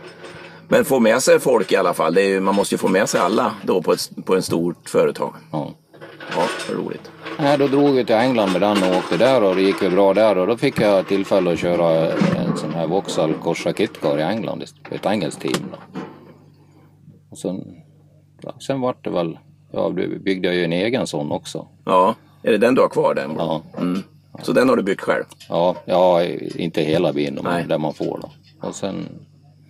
Men 0.68 0.84
få 0.84 1.00
med 1.00 1.22
sig 1.22 1.40
folk 1.40 1.72
i 1.72 1.76
alla 1.76 1.94
fall. 1.94 2.18
Ju, 2.18 2.40
man 2.40 2.54
måste 2.54 2.74
ju 2.74 2.78
få 2.78 2.88
med 2.88 3.08
sig 3.08 3.20
alla 3.20 3.54
då 3.62 3.82
på 3.82 3.92
ett, 3.92 4.10
på 4.24 4.34
ett 4.36 4.44
stort 4.44 4.88
företag. 4.88 5.34
ja. 5.52 5.70
Ja, 6.36 6.42
vad 6.68 6.78
roligt. 6.86 7.10
Nej, 7.38 7.58
då 7.58 7.66
drog 7.66 7.94
vi 7.94 8.04
till 8.04 8.14
England 8.14 8.52
med 8.52 8.60
den 8.60 8.82
och 8.82 8.96
åkte 8.96 9.16
där 9.16 9.42
och 9.42 9.56
det 9.56 9.62
gick 9.62 9.82
ju 9.82 9.90
bra 9.90 10.14
där 10.14 10.38
och 10.38 10.46
då 10.46 10.56
fick 10.56 10.80
jag 10.80 11.08
tillfälle 11.08 11.52
att 11.52 11.58
köra 11.58 12.12
en 12.12 12.56
sån 12.56 12.74
här 12.74 12.86
Vauxhall 12.86 13.34
Corsa 13.34 13.72
Kitcar 13.72 14.18
i 14.18 14.22
England, 14.22 14.64
ett 14.90 15.06
engelskt 15.06 15.40
team 15.40 15.64
då. 15.70 16.00
Och 17.30 17.38
sen, 17.38 17.64
ja, 18.42 18.54
sen 18.66 18.80
vart 18.80 19.04
det 19.04 19.10
väl, 19.10 19.38
ja, 19.72 19.90
byggde 20.20 20.48
jag 20.48 20.54
ju 20.54 20.64
en 20.64 20.72
egen 20.72 21.06
sån 21.06 21.32
också. 21.32 21.66
Ja, 21.84 22.14
är 22.44 22.50
det 22.52 22.58
den 22.58 22.74
du 22.74 22.80
har 22.80 22.88
kvar 22.88 23.14
den? 23.14 23.34
Ja, 23.38 23.62
Så 24.42 24.52
den 24.52 24.68
har 24.68 24.76
du 24.76 24.82
byggt 24.82 25.00
själv? 25.00 25.24
ja, 25.48 25.76
ja 25.84 26.22
inte 26.56 26.82
hela 26.82 27.12
bilen, 27.12 27.44
men 27.44 27.68
där 27.68 27.78
man 27.78 27.94
får 27.94 28.18
då. 28.22 28.30
Och 28.68 28.74
sen 28.74 29.08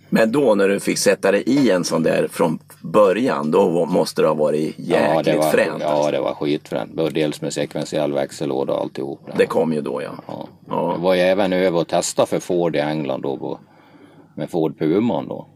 Men 0.09 0.31
då 0.31 0.55
när 0.55 0.67
du 0.67 0.79
fick 0.79 0.97
sätta 0.97 1.31
dig 1.31 1.43
i 1.45 1.71
en 1.71 1.83
sån 1.83 2.03
där 2.03 2.27
från 2.31 2.59
början, 2.81 3.51
då 3.51 3.85
måste 3.85 4.21
det 4.21 4.27
ha 4.27 4.35
varit 4.35 4.79
jäkligt 4.79 4.87
ja, 4.87 5.23
det 5.23 5.37
var, 5.37 5.51
fränt. 5.51 5.81
Ja, 5.81 5.87
alltså. 5.87 6.11
det 6.11 6.19
var 6.19 6.33
skitfränt. 6.33 6.91
Dels 7.13 7.41
med 7.41 7.53
sekventiell 7.53 8.13
växellåda 8.13 8.73
och 8.73 8.81
alltihop. 8.81 9.19
där. 9.25 9.33
Det 9.37 9.45
kom 9.45 9.73
ju 9.73 9.81
då 9.81 10.01
ja. 10.01 10.11
Ja. 10.27 10.47
Ja. 10.69 10.91
Jag 10.91 10.99
var 10.99 11.13
ju 11.13 11.21
även 11.21 11.53
över 11.53 11.79
och 11.79 11.87
testade 11.87 12.27
för 12.27 12.39
Ford 12.39 12.75
i 12.75 12.79
England 12.79 13.21
då 13.21 13.59
med 14.35 14.49
Ford 14.49 14.79
Puman 14.79 15.27
då. 15.27 15.47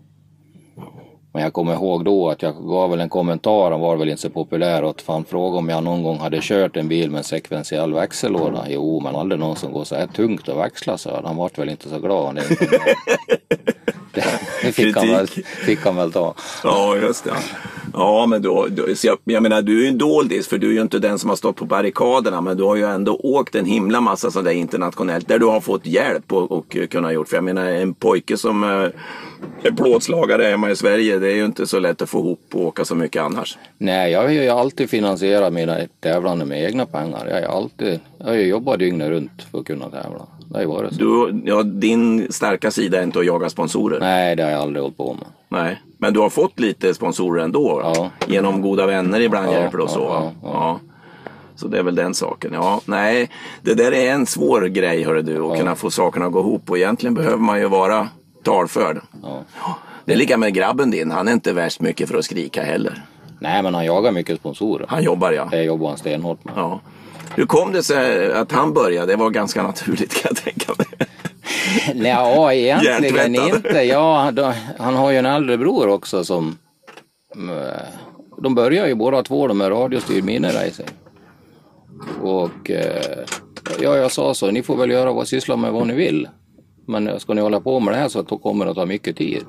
Men 1.33 1.43
jag 1.43 1.53
kommer 1.53 1.73
ihåg 1.73 2.05
då 2.05 2.29
att 2.29 2.41
jag 2.41 2.55
gav 2.55 2.89
väl 2.89 2.99
en 2.99 3.09
kommentar, 3.09 3.71
han 3.71 3.79
var 3.79 3.95
väl 3.95 4.09
inte 4.09 4.21
så 4.21 4.29
populär, 4.29 4.83
och 4.83 4.89
att 4.89 5.03
han 5.07 5.25
frågade 5.25 5.57
om 5.57 5.69
jag 5.69 5.83
någon 5.83 6.03
gång 6.03 6.17
hade 6.17 6.39
kört 6.41 6.77
en 6.77 6.87
bil 6.87 7.11
med 7.11 7.17
en 7.17 7.23
sekventiell 7.23 7.93
växellåda. 7.93 8.65
Jo, 8.69 8.99
men 9.03 9.15
aldrig 9.15 9.39
någon 9.39 9.55
som 9.55 9.71
går 9.71 9.83
så 9.83 9.95
här 9.95 10.07
tungt 10.07 10.49
att 10.49 10.57
växla, 10.57 10.97
så 10.97 11.21
han. 11.23 11.35
Vart 11.35 11.57
väl 11.57 11.69
inte 11.69 11.89
så 11.89 11.99
glad. 11.99 12.35
Det, 12.35 12.41
det, 14.63 14.71
fick, 14.71 14.97
han 14.97 15.07
väl, 15.07 15.27
fick 15.65 15.85
han 15.85 15.95
väl 15.95 16.11
ta. 16.11 16.33
Ja, 16.63 16.95
just 16.95 17.23
det. 17.23 17.33
Ja, 17.99 18.25
men 18.25 18.41
då, 18.41 18.67
jag, 19.03 19.17
jag 19.23 19.43
menar, 19.43 19.61
du 19.61 19.79
är 19.79 19.83
ju 19.83 19.87
en 19.87 19.97
doldis 19.97 20.47
för 20.47 20.57
du 20.57 20.69
är 20.69 20.73
ju 20.73 20.81
inte 20.81 20.99
den 20.99 21.19
som 21.19 21.29
har 21.29 21.37
stått 21.37 21.55
på 21.55 21.65
barrikaderna. 21.65 22.41
Men 22.41 22.57
du 22.57 22.63
har 22.63 22.75
ju 22.75 22.83
ändå 22.83 23.15
åkt 23.15 23.55
en 23.55 23.65
himla 23.65 24.01
massa 24.01 24.31
sådär 24.31 24.51
internationellt 24.51 25.27
där 25.27 25.39
du 25.39 25.45
har 25.45 25.61
fått 25.61 25.85
hjälp 25.85 26.33
och, 26.33 26.51
och 26.51 26.77
kunna 26.89 27.13
gjort. 27.13 27.27
För 27.27 27.37
jag 27.37 27.43
menar, 27.43 27.65
en 27.65 27.93
pojke 27.93 28.37
som 28.37 28.63
eh, 28.63 28.69
är 29.63 29.71
plåtslagare 29.77 30.43
hemma 30.43 30.71
i 30.71 30.75
Sverige, 30.75 31.19
det 31.19 31.31
är 31.31 31.35
ju 31.35 31.45
inte 31.45 31.67
så 31.67 31.79
lätt 31.79 32.01
att 32.01 32.09
få 32.09 32.19
ihop 32.19 32.41
och 32.53 32.61
åka 32.61 32.85
så 32.85 32.95
mycket 32.95 33.21
annars. 33.21 33.57
Nej, 33.77 34.11
jag 34.11 34.21
har 34.21 34.29
ju 34.29 34.49
alltid 34.49 34.89
finansierat 34.89 35.53
mina 35.53 35.77
tävlande 35.99 36.45
med 36.45 36.63
egna 36.63 36.85
pengar. 36.85 37.27
Jag 37.27 37.49
har 37.49 37.57
alltid, 37.57 37.99
jag 38.17 38.25
har 38.25 38.33
ju 38.33 38.47
jobbat 38.47 38.79
dygnet 38.79 39.09
runt 39.09 39.47
för 39.51 39.59
att 39.59 39.65
kunna 39.65 39.89
tävla. 39.89 40.27
Det 40.49 40.53
har 40.55 40.61
ju 40.61 40.67
varit 40.67 40.93
så. 40.93 40.99
Du, 40.99 41.41
ja, 41.45 41.63
din 41.63 42.31
starka 42.31 42.71
sida 42.71 42.99
är 42.99 43.03
inte 43.03 43.19
att 43.19 43.25
jaga 43.25 43.49
sponsorer. 43.49 43.99
Nej, 43.99 44.35
det 44.35 44.43
har 44.43 44.51
jag 44.51 44.61
aldrig 44.61 44.81
hållit 44.81 44.97
på 44.97 45.13
med. 45.13 45.27
Nej. 45.61 45.81
Men 46.01 46.13
du 46.13 46.19
har 46.19 46.29
fått 46.29 46.59
lite 46.59 46.93
sponsorer 46.93 47.43
ändå? 47.43 47.81
Ja. 47.95 48.09
Genom 48.27 48.61
goda 48.61 48.85
vänner 48.85 49.19
ibland 49.19 49.47
Ja, 49.47 49.51
hjälper 49.51 49.79
och 49.79 49.89
så? 49.89 49.99
ja, 49.99 50.31
ja. 50.43 50.79
Så 51.55 51.67
det 51.67 51.79
är 51.79 51.83
väl 51.83 51.95
den 51.95 52.13
saken. 52.13 52.53
Ja, 52.53 52.81
nej, 52.85 53.29
det 53.61 53.73
där 53.73 53.91
är 53.91 54.11
en 54.11 54.25
svår 54.25 54.61
grej 54.61 55.03
hörru 55.03 55.21
du, 55.21 55.41
att 55.45 55.57
kunna 55.57 55.75
få 55.75 55.91
sakerna 55.91 56.25
att 56.25 56.31
gå 56.31 56.39
ihop. 56.39 56.69
Och 56.69 56.77
egentligen 56.77 57.13
behöver 57.13 57.37
man 57.37 57.59
ju 57.59 57.67
vara 57.67 58.07
talförd. 58.43 59.01
Det 60.05 60.13
är 60.13 60.17
lika 60.17 60.37
med 60.37 60.53
grabben 60.53 60.91
din, 60.91 61.11
han 61.11 61.27
är 61.27 61.31
inte 61.33 61.53
värst 61.53 61.81
mycket 61.81 62.09
för 62.09 62.17
att 62.17 62.25
skrika 62.25 62.63
heller. 62.63 63.01
Nej, 63.39 63.63
men 63.63 63.73
han 63.73 63.85
jagar 63.85 64.11
mycket 64.11 64.39
sponsorer. 64.39 64.85
Han 64.89 65.03
jobbar 65.03 65.31
ja. 65.31 65.47
Det 65.51 65.63
jobbar 65.63 65.87
han 65.89 65.97
stenhårt 65.97 66.43
med. 66.45 66.53
ja. 66.57 66.79
Hur 67.35 67.45
kom 67.45 67.71
det 67.71 67.83
sig 67.83 68.33
att 68.33 68.51
han 68.51 68.73
började? 68.73 69.11
Det 69.11 69.15
var 69.15 69.29
ganska 69.29 69.63
naturligt 69.63 70.13
kan 70.23 70.31
jag 70.35 70.43
tänka 70.43 70.73
mig. 70.77 70.87
Nej, 71.95 72.11
ja, 72.11 72.53
egentligen 72.53 73.35
inte. 73.35 73.81
Ja, 73.83 74.31
då, 74.33 74.53
han 74.79 74.95
har 74.95 75.11
ju 75.11 75.17
en 75.17 75.25
äldre 75.25 75.57
bror 75.57 75.87
också 75.87 76.23
som... 76.23 76.57
eh, 77.35 77.81
De 78.37 78.55
börjar 78.55 78.87
ju 78.87 78.95
båda 78.95 79.23
två 79.23 79.47
de 79.47 79.57
med 79.57 79.71
radiostyrd 79.71 80.23
miniracing. 80.23 80.87
Och 82.21 82.71
eh, 82.71 83.25
ja, 83.81 83.97
jag 83.97 84.11
sa 84.11 84.33
så, 84.33 84.51
ni 84.51 84.63
får 84.63 84.75
väl 84.75 84.91
göra 84.91 85.13
vad 85.13 85.27
syssla 85.27 85.55
med 85.55 85.71
vad 85.71 85.87
ni 85.87 85.93
vill. 85.93 86.27
Men 86.87 87.19
ska 87.19 87.33
ni 87.33 87.41
hålla 87.41 87.59
på 87.59 87.79
med 87.79 87.93
det 87.93 87.97
här 87.99 88.07
så 88.09 88.23
kommer 88.23 88.65
det 88.65 88.71
att 88.71 88.77
ta 88.77 88.85
mycket 88.85 89.17
tid. 89.17 89.43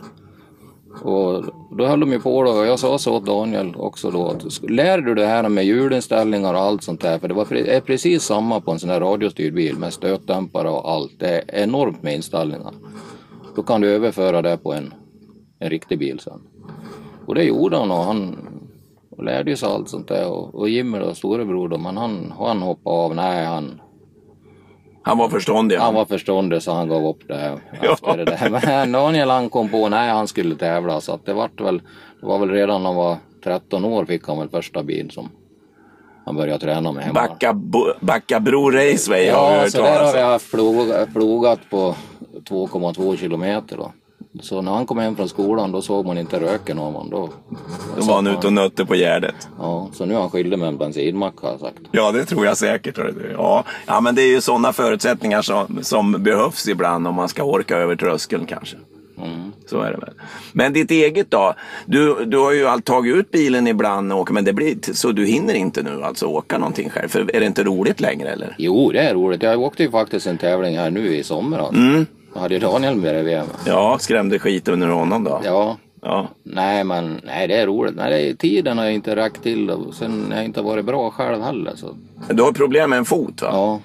Och 1.03 1.45
då 1.71 1.87
höll 1.87 2.01
de 2.01 2.13
ju 2.13 2.21
på 2.21 2.43
då, 2.43 2.51
och 2.51 2.67
jag 2.67 2.79
sa 2.79 2.99
så 2.99 3.17
åt 3.17 3.27
Daniel 3.27 3.75
också 3.77 4.11
då 4.11 4.27
att 4.27 4.71
lär 4.71 4.99
du 4.99 5.15
det 5.15 5.27
här 5.27 5.49
med 5.49 5.65
hjulinställningar 5.65 6.55
och 6.55 6.61
allt 6.61 6.83
sånt 6.83 7.01
där, 7.01 7.19
för 7.19 7.29
det 7.29 7.35
var 7.35 7.53
är 7.55 7.81
precis 7.81 8.23
samma 8.23 8.61
på 8.61 8.71
en 8.71 8.79
sån 8.79 8.91
här 8.91 9.01
radiostyrd 9.01 9.55
bil 9.55 9.77
med 9.79 9.93
stötdämpare 9.93 10.71
och 10.71 10.91
allt. 10.91 11.13
Det 11.19 11.29
är 11.29 11.63
enormt 11.63 12.03
med 12.03 12.15
inställningar. 12.15 12.75
Då 13.57 13.63
kan 13.63 13.81
du 13.81 13.89
överföra 13.89 14.43
det 14.43 14.57
på 14.57 14.73
en, 14.73 14.95
en 15.59 15.71
riktig 15.71 15.99
bil 15.99 16.21
sen. 16.21 16.41
Och 17.27 17.35
det 17.35 17.45
gjorde 17.45 17.77
han 17.77 17.91
och 17.91 18.05
han 18.05 18.39
lärde 19.19 19.57
sig 19.57 19.69
allt 19.69 19.89
sånt 19.89 20.09
där. 20.09 20.29
Och, 20.29 20.55
och 20.55 20.69
Jimmy 20.69 20.99
då, 20.99 21.15
storebror 21.15 21.69
då, 21.69 21.79
men 21.79 21.97
han, 21.97 22.33
han 22.39 22.63
hoppade 22.63 22.97
av. 22.97 23.15
Nej, 23.15 23.45
han, 23.45 23.81
han 25.03 25.19
var 25.19 25.29
förståndig. 25.29 25.77
han 25.77 25.95
var 25.95 26.05
förståndig 26.05 26.63
så 26.63 26.73
han 26.73 26.89
gav 26.89 27.07
upp 27.07 27.29
det 27.29 27.59
Ja. 27.83 27.93
efter 27.93 28.17
det 28.17 28.25
där. 28.25 28.51
Men 28.67 28.93
Daniel 28.93 29.31
han 29.31 29.49
kom 29.49 29.69
på, 29.69 29.89
nej 29.89 30.11
han 30.11 30.29
skulle 30.29 30.55
tävla 30.57 31.01
så 31.01 31.13
att 31.13 31.27
det 31.27 31.33
vart 31.35 31.61
väl, 31.61 31.79
det 32.21 32.27
var 32.27 32.39
väl 32.39 32.51
redan 32.51 32.83
när 32.83 32.89
han 32.91 32.97
var 32.97 33.17
13 33.45 33.85
år 33.85 34.05
fick 34.05 34.27
han 34.29 34.39
väl 34.39 34.49
första 34.49 34.83
bil 34.83 35.11
som 35.11 35.29
han 36.27 36.37
började 36.37 36.59
träna 36.59 36.93
med 36.93 37.05
hemma. 37.05 37.15
Backa, 37.15 37.53
Backabro 38.01 38.71
Raceway 38.71 39.31
har 39.31 39.49
vi 39.51 39.55
Ja, 39.57 39.61
hört 39.61 39.71
så 39.71 39.83
där 39.83 39.89
har 39.91 39.97
talas 39.97 40.15
vi 40.15 40.23
om. 40.23 40.29
haft 40.31 40.51
plog, 40.51 41.13
plogat 41.13 41.61
på 41.71 41.95
2,2 42.51 43.17
kilometer 43.17 43.77
då. 43.77 43.93
Så 44.41 44.63
när 44.63 44.73
han 44.73 44.87
kom 44.87 44.99
hem 44.99 45.17
från 45.17 45.29
skolan 45.29 45.73
då 45.73 45.83
såg 45.83 46.07
man 46.07 46.19
inte 46.19 46.41
röken 46.41 46.79
av 46.79 46.93
honom. 46.93 47.11
Då, 47.11 47.31
Då 47.97 48.05
var 48.05 48.15
han 48.15 48.27
ute 48.27 48.47
och 48.47 48.53
nötte 48.53 48.87
på 48.87 48.95
Gärdet. 48.95 49.49
Ja, 49.59 49.89
så 49.93 50.07
nu 50.07 50.15
är 50.15 50.19
han 50.19 50.31
skyldig 50.31 50.59
med 50.59 50.69
en 50.69 50.79
bensinmack 50.79 51.35
har 51.43 51.51
jag 51.51 51.61
sagt. 51.61 51.79
Ja, 51.91 52.13
det 52.13 52.25
tror 52.25 52.47
jag 52.47 52.57
säkert. 52.57 52.99
Ja. 53.33 53.65
ja, 53.87 54.01
men 54.01 54.15
det 54.15 54.23
är 54.23 54.29
ju 54.29 54.41
sådana 54.41 54.73
förutsättningar 54.73 55.43
som, 55.43 55.79
som 55.83 56.13
behövs 56.13 56.69
ibland 56.69 57.07
om 57.07 57.15
man 57.15 57.29
ska 57.29 57.43
orka 57.43 57.77
över 57.77 57.97
tröskeln 57.97 58.47
kanske. 58.47 58.77
Mm. 59.19 59.53
Så 59.67 59.81
är 59.81 59.91
det 59.91 59.97
väl. 59.97 60.15
Men 60.53 60.73
ditt 60.73 60.91
eget 60.91 61.31
då? 61.31 61.55
Du, 61.87 62.25
du 62.25 62.39
har 62.39 62.53
ju 62.53 62.67
allt 62.67 62.85
tagit 62.85 63.17
ut 63.17 63.31
bilen 63.31 63.67
ibland 63.67 64.13
och 64.13 64.19
åker, 64.19 64.35
men 64.35 64.45
det 64.45 64.53
blir, 64.53 64.77
så 64.93 65.13
du 65.13 65.27
hinner 65.27 65.55
inte 65.55 65.83
nu 65.83 66.03
alltså 66.03 66.27
åka 66.27 66.59
någonting 66.59 66.91
själv? 66.91 67.09
För 67.09 67.37
är 67.37 67.41
det 67.41 67.47
inte 67.47 67.65
roligt 67.65 68.01
längre 68.01 68.29
eller? 68.29 68.55
Jo, 68.59 68.91
det 68.93 68.99
är 68.99 69.15
roligt. 69.15 69.43
Jag 69.43 69.61
åkte 69.61 69.83
ju 69.83 69.91
faktiskt 69.91 70.27
en 70.27 70.39
tävling 70.39 70.79
här 70.79 70.91
nu 70.91 71.17
i 71.17 71.23
somras. 71.23 71.71
Mm. 71.71 72.07
Jag 72.35 72.41
hade 72.41 72.55
ju 72.55 72.61
Daniel 72.61 72.97
med 72.97 73.15
det 73.15 73.23
VM. 73.23 73.47
Ja, 73.67 73.97
skrämde 74.01 74.39
skit 74.39 74.69
under 74.69 74.89
honom 74.89 75.25
då? 75.25 75.41
Ja, 75.45 75.77
ja. 76.03 76.29
nej 76.43 76.85
men 76.85 77.21
nej 77.25 77.49
det 77.49 77.57
är 77.57 77.67
roligt. 77.67 77.95
Nej, 77.97 78.11
det 78.11 78.31
är, 78.31 78.35
tiden 78.35 78.79
har 78.79 78.85
jag 78.85 78.95
inte 78.95 79.17
räckt 79.17 79.43
till 79.43 79.71
och 79.71 79.95
sen 79.95 80.27
har 80.31 80.37
jag 80.37 80.45
inte 80.45 80.63
varit 80.63 80.85
bra 80.85 81.11
själv 81.11 81.43
heller. 81.43 81.73
Så 81.77 81.95
Du 82.31 82.43
har 82.43 82.53
problem 82.53 82.91
med 82.91 82.97
en 82.99 83.05
fot 83.05 83.43
va? 83.43 83.49
ja, 83.53 83.81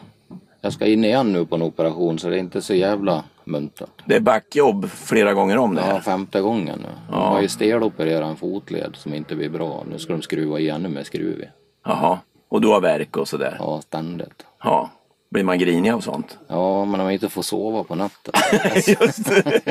jag 0.62 0.74
ska 0.74 0.86
in 0.86 1.04
igen 1.06 1.34
nu 1.34 1.46
på 1.46 1.56
en 1.56 1.62
operation 1.62 2.20
så 2.20 2.30
det 2.30 2.36
är 2.36 2.40
inte 2.40 2.62
så 2.62 2.74
jävla 2.74 3.24
muntert. 3.44 3.90
Det 4.06 4.16
är 4.16 4.20
backjobb 4.20 4.90
flera 4.90 5.34
gånger 5.34 5.58
om 5.58 5.76
det 5.76 5.82
Ja, 5.82 5.94
här. 5.94 6.00
femte 6.00 6.42
gången 6.42 6.80
nu. 6.82 6.90
De 7.12 7.22
har 7.22 7.42
ju 7.42 7.48
stelopererat 7.48 8.30
en 8.30 8.36
fotled 8.36 8.96
som 8.96 9.14
inte 9.14 9.36
blir 9.36 9.50
bra. 9.50 9.84
Nu 9.92 10.00
ska 10.00 10.14
de 10.14 10.22
skruva 10.22 10.60
i 10.60 10.70
ännu 10.70 10.90
mer 10.90 11.04
skruv 11.04 11.40
i. 11.42 11.46
Jaha. 11.86 12.20
Och 12.50 12.62
du 12.62 12.68
har 12.68 12.82
verk 12.82 13.18
och 13.18 13.28
sådär? 13.28 13.56
Ja, 13.60 13.82
ständigt. 13.82 14.46
Ja. 14.64 14.90
Blir 15.30 15.44
man 15.44 15.60
grinig 15.60 15.92
av 15.92 16.00
sånt? 16.02 16.38
Ja, 16.48 16.86
men 16.86 17.00
om 17.00 17.06
jag 17.06 17.14
inte 17.14 17.30
får 17.30 17.42
sova 17.42 17.84
på 17.84 17.96
natten. 17.96 18.34
Just 18.88 19.26
det. 19.26 19.62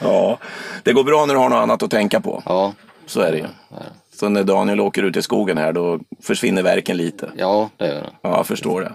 ja. 0.00 0.38
Det 0.82 0.92
går 0.92 1.04
bra 1.04 1.26
när 1.26 1.34
du 1.34 1.40
har 1.40 1.48
något 1.48 1.56
annat 1.62 1.82
att 1.82 1.90
tänka 1.90 2.20
på. 2.20 2.42
Ja, 2.46 2.72
Så 3.06 3.20
är 3.20 3.32
det 3.32 3.38
ju. 3.38 3.46
Så 4.14 4.28
när 4.28 4.44
Daniel 4.44 4.80
åker 4.80 5.02
ut 5.02 5.16
i 5.16 5.22
skogen 5.22 5.58
här 5.58 5.72
då 5.72 6.00
försvinner 6.22 6.62
verken 6.62 6.96
lite. 6.96 7.30
ja 7.36 7.70
det 7.76 7.86
gör 7.86 7.94
det. 7.94 8.10
Ja, 8.22 8.36
jag 8.36 8.46
förstår 8.46 8.80
det. 8.80 8.92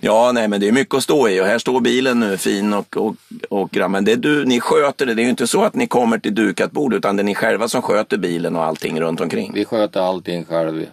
Ja, 0.00 0.32
nej, 0.34 0.48
men 0.48 0.60
det 0.60 0.68
är 0.68 0.72
mycket 0.72 0.94
att 0.94 1.02
stå 1.02 1.28
i 1.28 1.40
och 1.40 1.46
här 1.46 1.58
står 1.58 1.80
bilen 1.80 2.20
nu 2.20 2.36
fin 2.36 2.72
och, 2.74 2.96
och, 2.96 3.14
och 3.50 3.90
men 3.90 4.04
det 4.04 4.12
är 4.12 4.16
du, 4.16 4.44
ni 4.44 4.60
sköter 4.60 5.06
det. 5.06 5.14
Det 5.14 5.22
är 5.22 5.24
ju 5.24 5.30
inte 5.30 5.46
så 5.46 5.64
att 5.64 5.74
ni 5.74 5.86
kommer 5.86 6.18
till 6.18 6.34
dukat 6.34 6.72
bord 6.72 6.94
utan 6.94 7.16
det 7.16 7.22
är 7.22 7.24
ni 7.24 7.34
själva 7.34 7.68
som 7.68 7.82
sköter 7.82 8.16
bilen 8.18 8.56
och 8.56 8.64
allting 8.64 9.00
runt 9.00 9.20
omkring. 9.20 9.50
Vi 9.54 9.64
sköter 9.64 10.00
allting 10.00 10.44
själv 10.44 10.86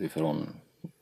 ifrån 0.00 0.46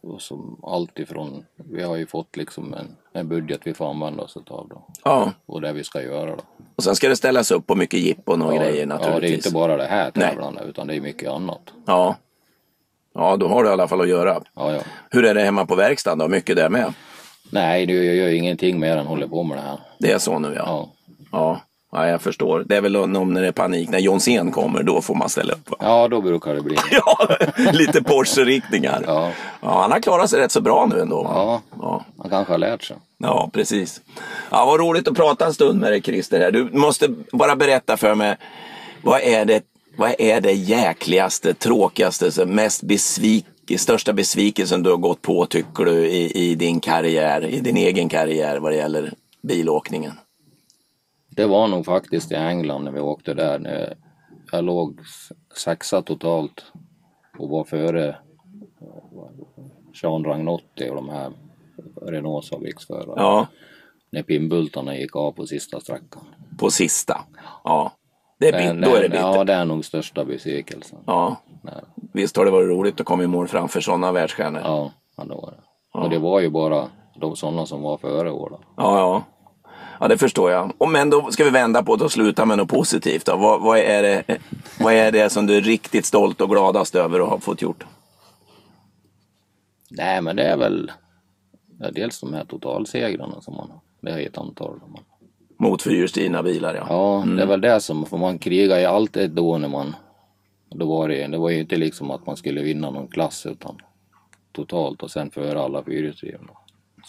och 0.09 0.23
som 0.23 0.61
allt 0.62 0.99
ifrån, 0.99 1.44
vi 1.57 1.83
har 1.83 1.97
ju 1.97 2.07
fått 2.07 2.37
liksom 2.37 2.75
en, 2.75 2.97
en 3.12 3.29
budget 3.29 3.61
vi 3.64 3.75
får 3.75 3.90
använda 3.90 4.23
oss 4.23 4.37
utav 4.37 4.68
då. 4.68 4.83
Ja, 5.05 5.33
Och 5.47 5.61
det 5.61 5.73
vi 5.73 5.85
ska 5.85 6.03
göra 6.03 6.31
då. 6.37 6.42
och 6.77 6.85
sen 6.85 6.97
ska 6.97 7.09
det 7.09 7.16
ställas 7.16 7.51
upp 7.51 7.66
på 7.66 7.75
mycket 7.75 8.01
jippon 8.01 8.42
och 8.42 8.55
grejer 8.55 8.64
ja, 8.71 8.77
det 8.77 8.83
är 8.83 8.87
naturligtvis. 8.87 9.47
inte 9.47 9.51
bara 9.55 9.77
det 9.77 9.85
här 9.87 10.11
Nej. 10.14 10.29
tävlande 10.29 10.62
utan 10.64 10.87
det 10.87 10.94
är 10.97 11.01
mycket 11.01 11.31
annat. 11.31 11.61
Ja. 11.87 12.16
Ja, 13.14 13.37
då 13.37 13.49
har 13.49 13.62
du 13.64 13.68
i 13.71 13.73
alla 13.73 13.88
fall 13.88 14.01
att 14.01 14.09
göra. 14.09 14.42
Ja, 14.55 14.75
ja. 14.75 14.81
Hur 15.11 15.25
är 15.25 15.35
det 15.35 15.42
hemma 15.42 15.66
på 15.66 15.75
verkstaden 15.75 16.18
då? 16.18 16.29
Mycket 16.29 16.57
där 16.57 16.68
med? 16.68 16.92
Nej, 17.51 17.87
du 17.87 18.05
jag 18.05 18.14
gör 18.16 18.29
ingenting 18.29 18.81
mer 18.81 18.97
än 18.97 19.07
håller 19.07 19.29
på 19.29 19.42
med 19.42 19.59
det 19.59 19.62
här. 19.62 19.79
Det 19.99 20.12
är 20.12 20.18
så 20.18 20.38
nu 20.38 20.53
ja. 20.57 20.64
Ja, 20.66 20.88
Ja, 21.33 21.61
ja 21.92 22.09
jag 22.09 22.22
förstår. 22.22 22.64
Det 22.66 22.77
är 22.77 22.81
väl 22.81 22.96
om 22.96 23.35
när 23.35 23.42
det 23.42 23.48
är 23.48 23.53
panik, 23.53 23.88
när 23.90 23.98
Jonsén 23.98 24.53
kommer, 24.53 24.83
då 24.83 25.01
får 25.01 25.14
man 25.14 25.29
ställa 25.29 25.53
upp. 25.53 25.70
va? 25.70 25.77
ja 25.81 26.09
då 26.09 26.20
brukar 26.20 26.55
det 26.55 26.61
bli. 26.61 26.77
Ja, 26.90 27.29
lite 27.72 28.03
Porsche-riktningar. 28.03 29.03
Ja. 29.07 29.31
Ja, 29.61 29.81
han 29.81 29.92
har 29.92 30.01
klarat 30.01 30.31
sig 30.31 30.40
rätt 30.40 30.53
så 30.53 30.61
bra 30.61 30.87
nu 30.87 31.01
ändå. 31.01 31.22
Ja, 31.35 31.61
Ja, 31.81 32.05
man 32.16 32.31
kanske 32.31 32.53
har 32.53 32.59
lärt 32.59 32.83
sig. 32.85 32.96
ja 33.18 33.51
precis. 33.53 34.01
Ja, 34.51 34.64
vad 34.66 34.81
roligt 34.81 35.09
att 35.09 35.16
prata 35.16 35.46
en 35.46 35.55
stund 35.55 35.81
med 35.81 35.92
dig 35.92 36.03
Christer. 36.03 36.40
Här. 36.40 36.51
Du 36.51 36.68
måste 36.72 37.09
bara 37.33 37.57
berätta 37.57 37.96
för 37.96 38.14
mig, 38.14 38.37
vad 39.03 39.20
är 39.20 39.44
det, 39.44 39.62
vad 39.96 40.14
är 40.18 40.40
det 40.40 40.53
jäkligaste, 40.53 41.55
tråkigaste, 41.55 42.46
mest 42.46 42.83
besvik, 42.83 43.46
största 43.77 44.12
besvikelsen 44.12 44.83
du 44.83 44.90
har 44.90 44.96
gått 44.96 45.22
på 45.22 45.46
tycker 45.46 45.85
du 45.85 46.07
i, 46.07 46.51
i 46.51 46.55
din 46.55 46.81
karriär, 46.81 47.44
i 47.44 47.61
din 47.61 47.77
egen 47.77 48.09
karriär 48.09 48.59
vad 48.59 48.72
det 48.72 48.77
gäller 48.77 49.12
bilåkningen? 49.42 50.12
Det 51.38 51.46
var 51.46 51.68
nog 51.68 51.85
faktiskt 51.85 52.33
i 52.33 52.35
England 52.35 52.85
när 52.85 52.92
vi 52.92 53.01
åkte 53.01 53.35
där. 53.35 53.59
När 53.59 53.94
jag 54.53 54.64
låg 54.64 55.01
sexa 55.57 56.03
totalt 56.03 56.64
och 57.38 57.48
var 57.48 57.64
före 57.64 58.09
eh, 58.09 58.14
Jean 60.03 60.24
Ragnotti 60.24 60.90
och 60.90 60.94
de 60.94 61.09
här 61.09 61.33
Renaults 62.03 62.51
fabriksförare. 62.51 63.12
Ja, 63.16 63.46
När 64.11 64.22
pinnbultarna 64.22 64.96
gick 64.96 65.16
av 65.16 65.33
på 65.33 65.46
sista 65.46 65.81
sträckan. 65.81 66.22
på 66.59 66.70
sista. 66.70 67.20
Ja, 67.64 67.92
det 68.38 68.48
är 68.48 68.74
bit, 68.74 68.83
då 68.83 68.96
är 68.96 69.03
det 69.03 69.09
bittert. 69.09 69.20
Ja, 69.37 69.44
det 69.44 69.53
är 69.53 69.64
nog 69.64 69.85
största 69.85 70.24
besvikelsen. 70.24 70.98
Ja, 71.07 71.37
Nej. 71.62 71.74
visst 72.12 72.37
har 72.37 72.44
det 72.44 72.51
varit 72.51 72.68
roligt 72.68 73.01
att 73.01 73.07
komma 73.07 73.22
i 73.22 73.27
mål 73.27 73.48
framför 73.48 73.81
sådana 73.81 74.12
världsstjärnor. 74.12 74.61
Ja, 74.64 74.92
ja, 75.16 75.24
det 75.24 75.35
var 75.35 75.51
det. 75.51 75.98
Och 75.98 76.11
det 76.11 76.18
var 76.18 76.40
ju 76.40 76.51
bara 76.51 76.88
de 77.20 77.37
sådana 77.37 77.66
som 77.66 77.83
var 77.83 77.98
före 77.98 78.31
år 78.31 78.51
då. 78.51 78.61
Ja, 78.77 78.98
ja. 78.98 79.22
Ja, 80.01 80.09
det 80.09 80.19
förstår 80.19 80.51
jag. 80.51 80.73
Och, 80.79 80.89
men 80.89 81.11
då 81.11 81.31
ska 81.31 81.45
vi 81.45 81.51
vända 81.51 81.83
på 81.83 81.97
det 81.97 82.05
och 82.05 82.13
sluta 82.13 82.45
med 82.45 82.59
något 82.59 82.69
positivt. 82.69 83.27
Då. 83.27 83.37
Vad, 83.37 83.61
vad, 83.61 83.79
är 83.79 84.03
det, 84.03 84.39
vad 84.81 84.95
är 84.95 85.13
det 85.13 85.31
som 85.31 85.47
du 85.47 85.57
är 85.57 85.61
riktigt 85.61 86.07
stolt 86.07 86.41
och 86.41 86.51
gladast 86.51 86.95
över 86.95 87.21
att 87.21 87.29
ha 87.29 87.41
fått 87.41 87.63
gjort? 87.63 87.85
Nej, 89.91 90.23
men 90.23 90.37
det 90.37 90.43
är 90.43 90.57
väl 90.57 90.93
ja, 91.81 91.91
dels 91.91 92.21
de 92.21 92.35
här 92.35 92.45
totalsegrarna 92.45 93.41
som 93.41 93.55
man, 93.55 93.71
det 94.01 94.11
är 94.11 94.27
ett 94.27 94.39
antal. 94.39 94.81
Man, 94.87 95.03
Mot 95.59 95.83
fyrhjulsdrivna 95.83 96.43
bilar, 96.43 96.75
ja. 96.75 96.87
Ja, 96.89 97.25
det 97.37 97.43
är 97.43 97.47
väl 97.47 97.61
det 97.61 97.81
som, 97.81 98.07
för 98.07 98.17
man 98.17 98.39
krigar 98.39 98.79
ju 98.79 98.85
alltid 98.85 99.31
då 99.31 99.59
när 99.59 99.69
man, 99.69 99.97
då 100.71 100.87
var 100.87 101.09
det, 101.09 101.27
det 101.27 101.39
var 101.39 101.51
ju 101.51 101.61
inte 101.61 101.77
liksom 101.77 102.11
att 102.11 102.27
man 102.27 102.37
skulle 102.37 102.63
vinna 102.63 102.91
någon 102.91 103.09
klass 103.09 103.47
utan 103.47 103.77
totalt 104.53 105.03
och 105.03 105.11
sen 105.11 105.31
före 105.31 105.61
alla 105.61 105.85
fyrhjulsdrivna. 105.85 106.53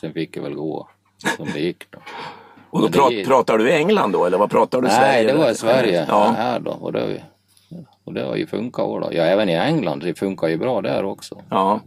Sen 0.02 0.13
fick 0.13 0.34
det 0.34 0.41
väl 0.41 0.54
gå 0.54 0.89
som 1.38 1.47
det 1.54 1.60
gick 1.60 1.91
då. 1.91 1.99
Och 2.69 2.91
då 2.91 3.01
men 3.01 3.15
det 3.15 3.25
pratar 3.25 3.58
du 3.58 3.71
England 3.71 4.12
då, 4.12 4.25
eller 4.25 4.38
vad 4.38 4.49
pratar 4.49 4.82
du? 4.82 4.88
Nej, 4.88 4.97
Sverige, 4.97 5.32
det 5.32 5.38
var 5.38 5.51
i 5.51 5.55
Sverige, 5.55 6.05
Ja. 6.10 6.34
här 6.38 6.60
då. 6.60 6.71
Och 6.71 6.93
det, 6.93 7.21
och 8.03 8.13
det 8.13 8.21
har 8.23 8.36
ju 8.36 8.47
funkat 8.47 8.86
då. 8.86 9.10
Ja, 9.12 9.23
även 9.23 9.49
i 9.49 9.53
England, 9.53 9.99
det 9.99 10.19
funkar 10.19 10.47
ju 10.47 10.58
bra 10.58 10.82
där 10.82 11.05
också. 11.05 11.41
Ja. 11.49 11.79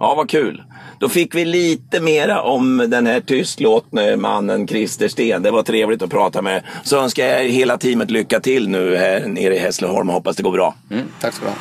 Ja, 0.00 0.14
vad 0.14 0.30
kul. 0.30 0.62
Då 0.98 1.08
fick 1.08 1.34
vi 1.34 1.44
lite 1.44 2.00
mera 2.00 2.42
om 2.42 2.76
den 2.88 3.06
här 3.06 3.20
tystlåtne 3.20 4.16
mannen 4.16 4.66
Christer 4.68 5.08
Sten. 5.08 5.42
Det 5.42 5.50
var 5.50 5.62
trevligt 5.62 6.02
att 6.02 6.10
prata 6.10 6.42
med. 6.42 6.62
Så 6.82 6.98
önskar 7.02 7.24
jag 7.26 7.44
hela 7.44 7.78
teamet 7.78 8.10
lycka 8.10 8.40
till 8.40 8.68
nu 8.68 8.96
här 8.96 9.26
nere 9.26 9.54
i 9.54 9.58
Hässleholm 9.58 10.08
och 10.08 10.14
hoppas 10.14 10.36
det 10.36 10.42
går 10.42 10.52
bra. 10.52 10.74
Mm, 10.90 11.04
tack 11.20 11.34
ska 11.34 11.44
du 11.44 11.50
ha. 11.50 11.56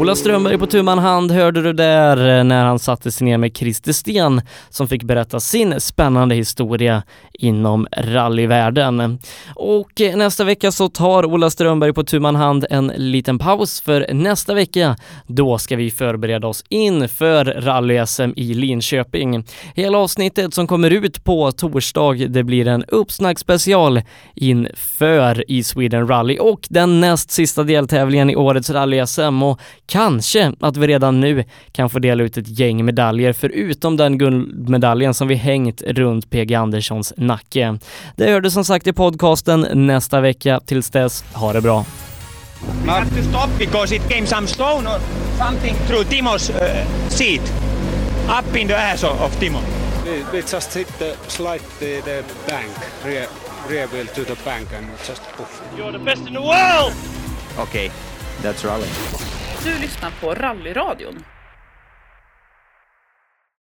Ola 0.00 0.16
Strömberg 0.16 0.58
på 0.58 0.66
tumman 0.66 0.98
hand 0.98 1.30
hörde 1.30 1.62
du 1.62 1.72
där 1.72 2.38
eh, 2.38 2.44
när 2.44 2.64
han 2.64 2.78
satte 2.78 3.12
sig 3.12 3.24
ner 3.24 3.38
med 3.38 3.56
Christer 3.56 3.92
Sten 3.92 4.42
som 4.68 4.88
fick 4.88 5.02
berätta 5.02 5.40
sin 5.40 5.80
spännande 5.80 6.34
historia 6.34 7.02
inom 7.40 7.86
rallyvärlden. 7.96 9.18
Och 9.54 10.00
eh, 10.00 10.16
nästa 10.16 10.44
vecka 10.44 10.72
så 10.72 10.88
tar 10.88 11.24
Ola 11.24 11.50
Strömberg 11.50 11.92
på 11.92 12.04
tumman 12.04 12.36
hand 12.36 12.66
en 12.70 12.92
liten 12.96 13.38
paus 13.38 13.80
för 13.80 14.06
nästa 14.12 14.54
vecka 14.54 14.96
då 15.26 15.58
ska 15.58 15.76
vi 15.76 15.90
förbereda 15.90 16.46
oss 16.48 16.64
inför 16.68 17.44
rally-SM 17.44 18.32
i 18.36 18.54
Linköping. 18.54 19.44
Hela 19.74 19.98
avsnittet 19.98 20.54
som 20.54 20.66
kommer 20.66 20.90
ut 20.90 21.24
på 21.24 21.52
torsdag 21.52 22.28
det 22.28 22.44
blir 22.44 22.68
en 22.68 22.84
uppsnackspecial 22.84 24.02
inför 24.34 25.50
i 25.50 25.64
Sweden 25.64 26.08
Rally 26.08 26.38
och 26.38 26.66
den 26.70 27.00
näst 27.00 27.30
sista 27.30 27.62
deltävlingen 27.62 28.30
i 28.30 28.36
årets 28.36 28.70
rally-SM 28.70 29.42
och 29.42 29.60
Kanske 29.86 30.52
att 30.60 30.76
vi 30.76 30.86
redan 30.86 31.20
nu 31.20 31.44
kan 31.72 31.90
få 31.90 31.98
dela 31.98 32.22
ut 32.22 32.36
ett 32.36 32.58
gäng 32.58 32.84
medaljer 32.84 33.32
förutom 33.32 33.96
den 33.96 34.18
guldmedaljen 34.18 35.14
som 35.14 35.28
vi 35.28 35.34
hängt 35.34 35.82
runt 35.82 36.30
PG 36.30 36.54
Anderssons 36.54 37.14
nacke. 37.30 37.78
Det 38.16 38.30
hör 38.30 38.40
du 38.40 38.50
som 38.50 38.64
sagt 38.64 38.86
i 38.86 38.92
podcasten 38.92 39.86
nästa 39.86 40.20
vecka. 40.20 40.60
Tills 40.66 40.90
dess, 40.90 41.24
ha 41.32 41.52
det 41.52 41.60
bra. 41.60 41.84
We 42.84 42.90
have 42.90 43.10
to 43.10 43.22
stop 43.22 43.48
because 43.58 43.96
it 43.96 44.02
came 44.08 44.26
some 44.26 44.46
stone 44.46 44.86
or 44.86 45.00
something 45.38 45.74
through 45.86 46.04
Timo's 46.04 46.50
uh, 46.50 46.58
seat. 47.08 47.52
Up 48.28 48.56
in 48.56 48.68
the 48.68 48.74
ass 48.74 49.04
of, 49.04 49.40
Timo. 49.40 49.60
We, 50.04 50.24
we 50.32 50.42
just 50.42 50.76
hit 50.76 50.88
the 50.98 51.16
slide 51.28 51.62
the, 51.78 52.00
the 52.04 52.24
bank, 52.46 52.70
rear, 53.04 53.26
rear 53.68 53.86
wheel 53.86 54.06
to 54.06 54.24
the 54.24 54.36
bank 54.44 54.68
and 54.72 54.86
just 55.06 55.22
poof. 55.36 55.62
You're 55.76 55.92
the 55.92 56.04
best 56.04 56.26
in 56.26 56.34
the 56.34 56.40
world! 56.40 56.92
Okay, 57.58 57.90
that's 58.42 58.64
rally. 58.64 58.88
Du 59.64 59.70
lyssnar 59.80 60.12
på 60.20 60.34
Rallyradion 60.34 61.24